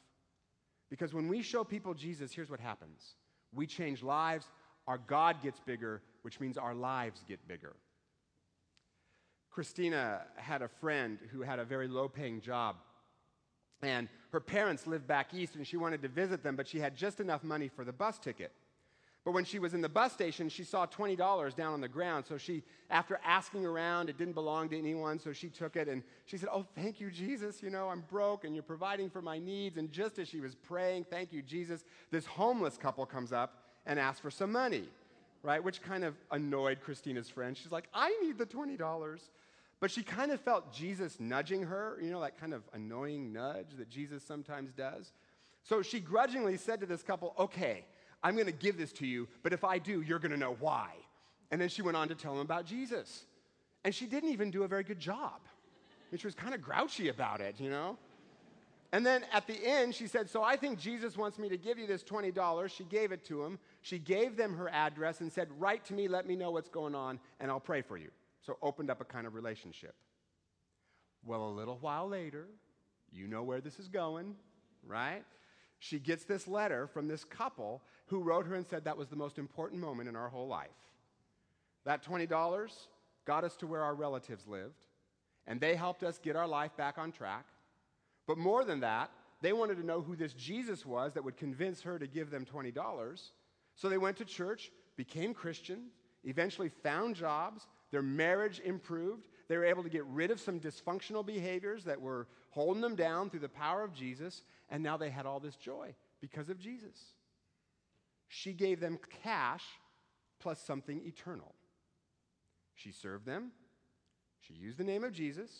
Because 0.91 1.15
when 1.15 1.29
we 1.29 1.43
show 1.43 1.65
people 1.65 1.95
Jesus, 1.95 2.33
here's 2.33 2.51
what 2.51 2.61
happens 2.61 3.15
we 3.53 3.67
change 3.67 4.03
lives, 4.03 4.47
our 4.87 4.99
God 4.99 5.43
gets 5.43 5.59
bigger, 5.61 6.03
which 6.23 6.41
means 6.41 6.57
our 6.57 6.75
lives 6.75 7.25
get 7.29 7.47
bigger. 7.49 7.75
Christina 9.51 10.23
had 10.37 10.63
a 10.63 10.69
friend 10.69 11.19
who 11.33 11.43
had 11.43 11.59
a 11.59 11.65
very 11.65 11.89
low 11.89 12.09
paying 12.09 12.41
job. 12.41 12.77
And 13.83 14.09
her 14.31 14.41
parents 14.41 14.87
lived 14.87 15.07
back 15.07 15.35
east, 15.35 15.57
and 15.57 15.67
she 15.67 15.77
wanted 15.77 16.03
to 16.03 16.09
visit 16.09 16.43
them, 16.43 16.55
but 16.55 16.69
she 16.69 16.79
had 16.79 16.97
just 16.97 17.19
enough 17.19 17.43
money 17.43 17.69
for 17.69 17.85
the 17.85 17.93
bus 17.93 18.19
ticket. 18.19 18.53
But 19.24 19.33
when 19.33 19.44
she 19.44 19.59
was 19.59 19.74
in 19.74 19.83
the 19.83 19.88
bus 19.88 20.12
station, 20.12 20.48
she 20.48 20.64
saw 20.64 20.87
$20 20.87 21.54
down 21.54 21.74
on 21.74 21.80
the 21.83 21.88
ground. 21.88 22.24
So 22.26 22.38
she, 22.38 22.62
after 22.88 23.20
asking 23.22 23.66
around, 23.66 24.09
it 24.09 24.16
didn't 24.16 24.33
belong 24.33 24.70
to 24.70 24.78
anyone, 24.78 25.18
so 25.18 25.33
she 25.33 25.48
took 25.48 25.76
it 25.76 25.88
and 25.88 26.02
she 26.24 26.38
said, 26.38 26.48
Oh, 26.50 26.64
thank 26.74 27.00
you, 27.00 27.11
Jesus. 27.11 27.62
You 27.62 27.68
know, 27.68 27.90
I'm 27.90 28.02
broke 28.11 28.44
and 28.44 28.54
you're 28.54 28.62
providing 28.62 29.11
for 29.11 29.20
my 29.20 29.38
needs. 29.38 29.76
And 29.76 29.92
just 29.92 30.18
as 30.18 30.28
she 30.28 30.40
was 30.40 30.54
praying, 30.54 31.04
Thank 31.11 31.33
you, 31.33 31.42
Jesus, 31.42 31.85
this 32.11 32.24
homeless 32.24 32.78
couple 32.78 33.04
comes 33.04 33.30
up 33.30 33.62
and 33.85 33.98
asks 33.98 34.20
for 34.20 34.30
some 34.30 34.52
money, 34.52 34.88
right? 35.42 35.62
Which 35.62 35.83
kind 35.83 36.02
of 36.02 36.14
annoyed 36.30 36.80
Christina's 36.80 37.28
friend. 37.28 37.54
She's 37.56 37.72
like, 37.72 37.88
I 37.92 38.16
need 38.22 38.38
the 38.38 38.46
$20. 38.46 38.78
But 39.80 39.90
she 39.90 40.02
kind 40.02 40.30
of 40.30 40.40
felt 40.40 40.72
Jesus 40.72 41.18
nudging 41.18 41.62
her, 41.62 41.98
you 42.02 42.11
know, 42.11 42.20
that 42.20 42.38
kind 42.38 42.54
of 42.54 42.62
annoying 42.72 43.33
nudge 43.33 43.76
that 43.78 43.88
Jesus 43.88 44.22
sometimes 44.22 44.72
does. 44.72 45.12
So 45.62 45.83
she 45.83 46.00
grudgingly 46.00 46.56
said 46.56 46.80
to 46.80 46.87
this 46.87 47.02
couple, 47.02 47.35
Okay, 47.38 47.85
I'm 48.22 48.35
going 48.35 48.46
to 48.46 48.52
give 48.52 48.76
this 48.76 48.92
to 48.94 49.06
you, 49.06 49.28
but 49.42 49.52
if 49.52 49.64
I 49.64 49.78
do, 49.78 50.02
you're 50.02 50.18
going 50.18 50.33
to 50.33 50.37
know 50.37 50.56
why. 50.61 50.90
And 51.50 51.61
then 51.61 51.68
she 51.68 51.83
went 51.83 51.96
on 51.96 52.09
to 52.09 52.14
tell 52.14 52.35
him 52.35 52.40
about 52.40 52.66
Jesus. 52.66 53.24
And 53.85 53.94
she 53.94 54.06
didn't 54.06 54.30
even 54.30 54.50
do 54.50 54.62
a 54.62 54.68
very 54.68 54.85
good 54.85 55.00
job. 55.00 55.40
She 56.16 56.26
was 56.26 56.35
kind 56.35 56.54
of 56.54 56.61
grouchy 56.61 57.09
about 57.09 57.40
it, 57.40 57.61
you 57.61 57.70
know? 57.70 57.96
And 58.92 59.06
then 59.06 59.24
at 59.33 59.46
the 59.46 59.56
end, 59.64 59.94
she 59.94 60.09
said, 60.09 60.28
So 60.28 60.42
I 60.42 60.56
think 60.56 60.78
Jesus 60.78 61.16
wants 61.16 61.38
me 61.38 61.48
to 61.48 61.56
give 61.56 61.78
you 61.78 61.87
this 61.87 62.02
$20. 62.02 62.68
She 62.68 62.85
gave 62.85 63.12
it 63.12 63.24
to 63.26 63.44
him. 63.44 63.59
She 63.83 63.98
gave 63.98 64.37
them 64.37 64.56
her 64.56 64.68
address 64.68 65.20
and 65.20 65.33
said, 65.33 65.48
Write 65.59 65.85
to 65.87 65.94
me, 65.94 66.09
let 66.09 66.26
me 66.26 66.35
know 66.35 66.50
what's 66.50 66.68
going 66.68 66.94
on, 66.94 67.20
and 67.38 67.50
I'll 67.50 67.61
pray 67.61 67.83
for 67.83 67.96
you. 67.96 68.11
So 68.44 68.56
opened 68.62 68.90
up 68.90 69.00
a 69.00 69.04
kind 69.04 69.26
of 69.26 69.35
relationship. 69.35 69.94
Well, 71.24 71.48
a 71.48 71.50
little 71.50 71.78
while 71.80 72.09
later, 72.09 72.46
you 73.12 73.28
know 73.28 73.42
where 73.42 73.61
this 73.61 73.78
is 73.78 73.87
going, 73.87 74.35
right? 74.85 75.22
She 75.81 75.99
gets 75.99 76.25
this 76.25 76.47
letter 76.47 76.87
from 76.87 77.09
this 77.09 77.25
couple 77.25 77.83
who 78.07 78.23
wrote 78.23 78.47
her 78.47 78.55
and 78.55 78.66
said 78.66 78.85
that 78.85 78.99
was 78.99 79.09
the 79.09 79.16
most 79.16 79.38
important 79.38 79.81
moment 79.81 80.09
in 80.09 80.14
our 80.14 80.29
whole 80.29 80.47
life. 80.47 80.69
That 81.85 82.05
$20 82.05 82.71
got 83.25 83.45
us 83.45 83.57
to 83.57 83.66
where 83.66 83.83
our 83.83 83.95
relatives 83.95 84.47
lived, 84.47 84.87
and 85.47 85.59
they 85.59 85.75
helped 85.75 86.03
us 86.03 86.19
get 86.19 86.37
our 86.37 86.47
life 86.47 86.77
back 86.77 86.99
on 86.99 87.11
track. 87.11 87.47
But 88.27 88.37
more 88.37 88.64
than 88.64 88.81
that, 88.81 89.11
they 89.40 89.55
wanted 89.55 89.79
to 89.79 89.87
know 89.87 90.03
who 90.03 90.16
this 90.16 90.35
Jesus 90.35 90.85
was 90.85 91.14
that 91.14 91.25
would 91.25 91.38
convince 91.38 91.81
her 91.83 91.99
to 91.99 92.07
give 92.07 92.31
them 92.31 92.45
$20. 92.45 93.31
So 93.75 93.88
they 93.88 93.99
went 93.99 94.19
to 94.19 94.27
church, 94.27 94.71
became 94.97 95.33
Christians, 95.33 95.93
eventually 96.25 96.69
found 96.69 97.16
jobs, 97.16 97.66
their 97.90 98.03
marriage 98.03 98.61
improved, 98.62 99.29
they 99.51 99.59
were 99.59 99.65
able 99.65 99.83
to 99.83 99.89
get 99.89 100.05
rid 100.05 100.31
of 100.31 100.39
some 100.39 100.61
dysfunctional 100.61 101.27
behaviors 101.27 101.83
that 101.83 102.01
were 102.01 102.29
holding 102.51 102.81
them 102.81 102.95
down 102.95 103.29
through 103.29 103.41
the 103.41 103.49
power 103.49 103.83
of 103.83 103.93
Jesus, 103.93 104.45
and 104.71 104.81
now 104.81 104.97
they 104.97 105.11
had 105.11 105.27
all 105.27 105.41
this 105.41 105.57
joy 105.57 105.93
because 106.21 106.51
of 106.51 106.61
Jesus. 106.61 106.97
She 108.29 108.53
gave 108.53 108.79
them 108.79 109.01
cash 109.25 109.65
plus 110.39 110.63
something 110.63 111.03
eternal. 111.05 111.57
She 112.77 112.93
served 112.93 113.27
them, 113.27 113.51
she 114.39 114.55
used 114.55 114.79
the 114.79 114.85
name 114.85 115.03
of 115.03 115.11
Jesus, 115.11 115.51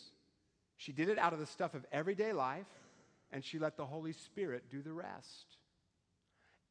she 0.77 0.93
did 0.93 1.09
it 1.09 1.19
out 1.19 1.33
of 1.33 1.39
the 1.39 1.45
stuff 1.45 1.73
of 1.73 1.85
everyday 1.91 2.31
life, 2.31 2.69
and 3.29 3.43
she 3.43 3.59
let 3.59 3.75
the 3.75 3.85
Holy 3.85 4.13
Spirit 4.13 4.69
do 4.69 4.81
the 4.81 4.93
rest. 4.93 5.57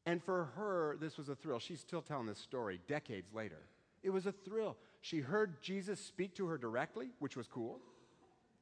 And 0.07 0.23
for 0.23 0.45
her, 0.55 0.97
this 0.99 1.19
was 1.19 1.29
a 1.29 1.35
thrill. 1.35 1.59
She's 1.59 1.81
still 1.81 2.01
telling 2.01 2.25
this 2.25 2.39
story 2.39 2.79
decades 2.87 3.31
later. 3.31 3.61
It 4.01 4.09
was 4.09 4.25
a 4.25 4.31
thrill. 4.31 4.75
She 5.01 5.19
heard 5.19 5.61
Jesus 5.61 5.99
speak 5.99 6.35
to 6.35 6.47
her 6.47 6.57
directly, 6.57 7.09
which 7.19 7.35
was 7.35 7.47
cool. 7.47 7.79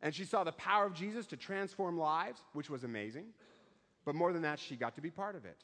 And 0.01 0.15
she 0.15 0.23
saw 0.23 0.43
the 0.43 0.53
power 0.53 0.85
of 0.85 0.93
Jesus 0.93 1.27
to 1.27 1.37
transform 1.37 1.97
lives, 1.97 2.41
which 2.53 2.69
was 2.69 2.85
amazing. 2.85 3.25
But 4.05 4.15
more 4.15 4.31
than 4.31 4.43
that, 4.43 4.57
she 4.57 4.77
got 4.77 4.95
to 4.95 5.01
be 5.01 5.11
part 5.11 5.35
of 5.35 5.45
it, 5.45 5.57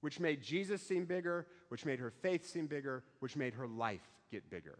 which 0.00 0.20
made 0.20 0.42
Jesus 0.42 0.80
seem 0.80 1.04
bigger, 1.04 1.46
which 1.68 1.84
made 1.84 1.98
her 1.98 2.10
faith 2.10 2.48
seem 2.48 2.66
bigger, 2.66 3.02
which 3.18 3.36
made 3.36 3.54
her 3.54 3.66
life 3.66 4.08
get 4.30 4.48
bigger. 4.48 4.78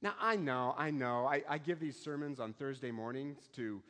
Now, 0.00 0.14
I 0.20 0.36
know, 0.36 0.74
I 0.78 0.92
know, 0.92 1.26
I, 1.26 1.42
I 1.48 1.58
give 1.58 1.80
these 1.80 2.00
sermons 2.00 2.38
on 2.38 2.52
Thursday 2.52 2.92
mornings 2.92 3.38
to 3.56 3.82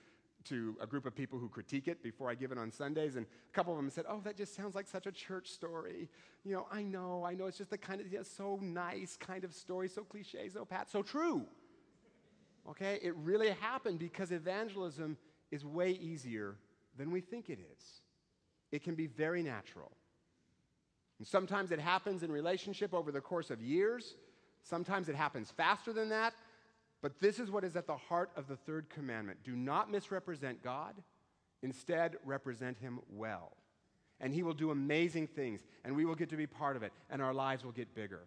to 0.49 0.77
a 0.81 0.87
group 0.87 1.07
of 1.07 1.15
people 1.15 1.39
who 1.39 1.49
critique 1.49 1.89
it 1.89 2.03
before 2.03 2.31
I 2.31 2.35
give 2.35 2.53
it 2.53 2.59
on 2.59 2.71
Sundays, 2.71 3.17
and 3.17 3.27
a 3.27 3.53
couple 3.53 3.73
of 3.73 3.79
them 3.79 3.91
said, 3.91 4.05
Oh, 4.09 4.21
that 4.25 4.37
just 4.37 4.55
sounds 4.55 4.75
like 4.75 4.87
such 4.87 5.07
a 5.07 5.13
church 5.13 5.51
story. 5.51 6.09
You 6.45 6.55
know, 6.55 6.67
I 6.71 6.83
know, 6.83 7.25
I 7.25 7.35
know, 7.35 7.47
it's 7.47 7.59
just 7.59 7.71
the 7.71 7.79
kind 7.79 8.01
of, 8.01 8.13
yeah, 8.13 8.23
so 8.23 8.59
nice 8.63 9.17
kind 9.17 9.45
of 9.45 9.55
story, 9.55 9.89
so 9.89 10.03
cliche, 10.03 10.49
so 10.49 10.65
pat, 10.65 10.91
so 10.91 11.03
true. 11.03 11.47
Okay, 12.69 12.99
it 13.03 13.15
really 13.17 13.51
happened 13.51 13.99
because 13.99 14.33
evangelism 14.33 15.17
is 15.51 15.65
way 15.65 15.93
easier 15.93 16.57
than 16.97 17.11
we 17.11 17.21
think 17.21 17.49
it 17.49 17.59
is. 17.61 18.01
It 18.73 18.83
can 18.83 18.95
be 18.95 19.07
very 19.07 19.43
natural. 19.43 19.93
And 21.19 21.27
sometimes 21.27 21.71
it 21.71 21.79
happens 21.79 22.23
in 22.23 22.31
relationship 22.31 22.93
over 22.93 23.13
the 23.13 23.21
course 23.21 23.51
of 23.51 23.63
years. 23.63 24.17
Sometimes 24.63 25.09
it 25.09 25.15
happens 25.15 25.51
faster 25.51 25.93
than 25.93 26.09
that. 26.11 26.35
But 27.03 27.21
this 27.21 27.39
is 27.39 27.51
what 27.51 27.65
is 27.65 27.77
at 27.77 27.87
the 27.87 27.97
heart 27.97 28.31
of 28.37 28.49
the 28.49 28.57
third 28.57 28.89
commandment 28.89 29.45
do 29.45 29.55
not 29.55 29.91
misrepresent 29.91 30.63
God, 30.63 30.95
instead, 31.63 32.17
represent 32.25 32.79
Him 32.79 33.01
well. 33.11 33.57
And 34.21 34.33
He 34.33 34.43
will 34.43 34.55
do 34.55 34.71
amazing 34.71 35.27
things, 35.27 35.61
and 35.85 35.95
we 35.95 36.05
will 36.05 36.15
get 36.15 36.31
to 36.31 36.37
be 36.37 36.47
part 36.47 36.77
of 36.77 36.83
it, 36.83 36.93
and 37.11 37.21
our 37.21 37.35
lives 37.35 37.65
will 37.65 37.73
get 37.73 37.95
bigger. 37.95 38.27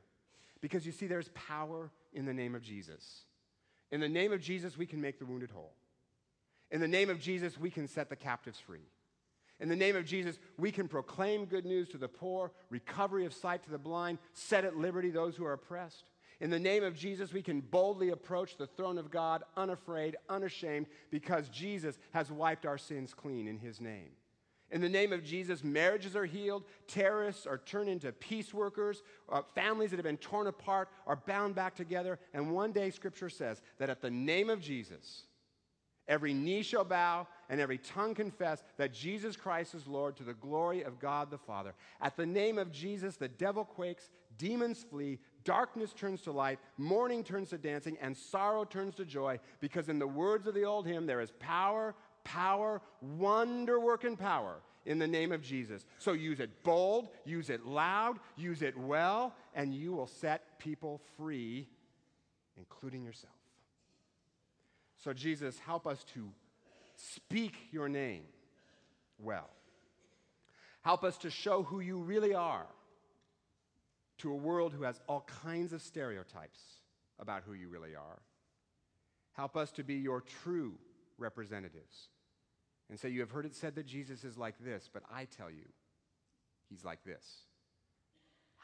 Because 0.61 0.85
you 0.85 0.91
see, 0.91 1.07
there's 1.07 1.29
power 1.29 1.89
in 2.13 2.25
the 2.25 2.33
name 2.33 2.53
of 2.53 2.61
Jesus. 2.61 3.21
In 3.91 4.01
the 4.01 4.09
name 4.09 4.31
of 4.31 4.41
Jesus, 4.41 4.77
we 4.77 4.85
can 4.85 5.01
make 5.01 5.19
the 5.19 5.25
wounded 5.25 5.51
whole. 5.51 5.73
In 6.71 6.79
the 6.79 6.87
name 6.87 7.09
of 7.09 7.19
Jesus, 7.19 7.57
we 7.57 7.71
can 7.71 7.87
set 7.87 8.09
the 8.09 8.15
captives 8.15 8.59
free. 8.59 8.87
In 9.59 9.67
the 9.67 9.75
name 9.75 9.95
of 9.95 10.05
Jesus, 10.05 10.39
we 10.57 10.71
can 10.71 10.87
proclaim 10.87 11.45
good 11.45 11.65
news 11.65 11.89
to 11.89 11.97
the 11.97 12.07
poor, 12.07 12.51
recovery 12.69 13.25
of 13.25 13.33
sight 13.33 13.63
to 13.63 13.71
the 13.71 13.77
blind, 13.77 14.19
set 14.33 14.63
at 14.63 14.77
liberty 14.77 15.09
those 15.09 15.35
who 15.35 15.45
are 15.45 15.53
oppressed. 15.53 16.11
In 16.41 16.49
the 16.49 16.59
name 16.59 16.83
of 16.83 16.95
Jesus, 16.95 17.33
we 17.33 17.41
can 17.41 17.59
boldly 17.59 18.09
approach 18.09 18.55
the 18.55 18.67
throne 18.67 18.97
of 18.97 19.11
God 19.11 19.43
unafraid, 19.57 20.15
unashamed, 20.29 20.87
because 21.11 21.49
Jesus 21.49 21.99
has 22.13 22.31
wiped 22.31 22.65
our 22.65 22.77
sins 22.77 23.13
clean 23.13 23.47
in 23.47 23.57
his 23.57 23.81
name. 23.81 24.11
In 24.71 24.81
the 24.81 24.89
name 24.89 25.11
of 25.11 25.23
Jesus, 25.23 25.63
marriages 25.63 26.15
are 26.15 26.25
healed, 26.25 26.63
terrorists 26.87 27.47
are 27.47 27.57
turned 27.57 27.89
into 27.89 28.11
peace 28.11 28.53
workers, 28.53 29.01
uh, 29.27 29.41
families 29.55 29.89
that 29.89 29.97
have 29.97 30.05
been 30.05 30.17
torn 30.17 30.47
apart 30.47 30.89
are 31.07 31.15
bound 31.15 31.55
back 31.55 31.75
together. 31.75 32.19
And 32.33 32.51
one 32.51 32.71
day, 32.71 32.91
Scripture 32.91 33.29
says 33.29 33.61
that 33.79 33.89
at 33.89 34.01
the 34.01 34.11
name 34.11 34.49
of 34.49 34.61
Jesus, 34.61 35.23
every 36.07 36.33
knee 36.33 36.61
shall 36.61 36.85
bow 36.85 37.27
and 37.49 37.59
every 37.59 37.79
tongue 37.79 38.13
confess 38.13 38.63
that 38.77 38.93
Jesus 38.93 39.35
Christ 39.35 39.73
is 39.73 39.87
Lord 39.87 40.15
to 40.17 40.23
the 40.23 40.35
glory 40.35 40.83
of 40.83 40.99
God 40.99 41.31
the 41.31 41.37
Father. 41.39 41.73
At 41.99 42.15
the 42.15 42.27
name 42.27 42.59
of 42.59 42.71
Jesus, 42.71 43.15
the 43.15 43.27
devil 43.27 43.65
quakes, 43.65 44.09
demons 44.37 44.85
flee, 44.87 45.17
darkness 45.43 45.93
turns 45.93 46.21
to 46.23 46.31
light, 46.31 46.59
mourning 46.77 47.23
turns 47.23 47.49
to 47.49 47.57
dancing, 47.57 47.97
and 48.01 48.15
sorrow 48.15 48.65
turns 48.65 48.95
to 48.95 49.05
joy, 49.05 49.39
because 49.59 49.89
in 49.89 49.99
the 49.99 50.07
words 50.07 50.47
of 50.47 50.53
the 50.53 50.63
old 50.63 50.85
hymn, 50.85 51.05
there 51.05 51.21
is 51.21 51.31
power, 51.39 51.95
power, 52.23 52.81
wonder 53.01 53.79
working 53.79 54.17
power 54.17 54.57
in 54.85 54.99
the 54.99 55.07
name 55.07 55.31
of 55.31 55.41
Jesus. 55.41 55.85
So 55.99 56.13
use 56.13 56.39
it 56.39 56.63
bold, 56.63 57.09
use 57.25 57.49
it 57.49 57.65
loud, 57.65 58.19
use 58.35 58.61
it 58.61 58.77
well, 58.77 59.35
and 59.53 59.73
you 59.73 59.93
will 59.93 60.07
set 60.07 60.59
people 60.59 61.01
free, 61.17 61.67
including 62.57 63.03
yourself. 63.03 63.33
So, 64.97 65.13
Jesus, 65.13 65.57
help 65.59 65.87
us 65.87 66.03
to 66.15 66.29
speak 66.95 67.55
your 67.71 67.87
name 67.87 68.23
well. 69.17 69.49
Help 70.81 71.03
us 71.03 71.17
to 71.19 71.29
show 71.29 71.63
who 71.63 71.79
you 71.79 71.99
really 71.99 72.33
are 72.33 72.65
to 74.19 74.31
a 74.31 74.35
world 74.35 74.73
who 74.73 74.83
has 74.83 74.99
all 75.07 75.27
kinds 75.43 75.73
of 75.73 75.81
stereotypes 75.81 76.59
about 77.19 77.43
who 77.45 77.53
you 77.53 77.69
really 77.69 77.95
are. 77.95 78.21
Help 79.33 79.55
us 79.57 79.71
to 79.71 79.83
be 79.83 79.95
your 79.95 80.21
true 80.43 80.73
representatives 81.17 82.09
and 82.89 82.99
say, 82.99 83.09
You 83.09 83.21
have 83.21 83.31
heard 83.31 83.45
it 83.45 83.55
said 83.55 83.75
that 83.75 83.85
Jesus 83.85 84.23
is 84.23 84.37
like 84.37 84.55
this, 84.59 84.89
but 84.91 85.03
I 85.13 85.25
tell 85.25 85.49
you, 85.49 85.65
he's 86.69 86.85
like 86.85 87.03
this. 87.03 87.23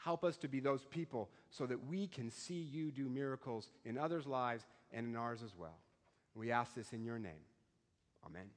Help 0.04 0.24
us 0.24 0.36
to 0.38 0.48
be 0.48 0.60
those 0.60 0.84
people 0.84 1.30
so 1.50 1.66
that 1.66 1.86
we 1.86 2.06
can 2.06 2.30
see 2.30 2.54
you 2.54 2.92
do 2.92 3.08
miracles 3.08 3.68
in 3.84 3.98
others' 3.98 4.26
lives 4.26 4.64
and 4.92 5.06
in 5.06 5.16
ours 5.16 5.42
as 5.42 5.56
well. 5.56 5.78
We 6.34 6.52
ask 6.52 6.74
this 6.74 6.92
in 6.92 7.02
your 7.02 7.18
name. 7.18 7.44
Amen. 8.24 8.50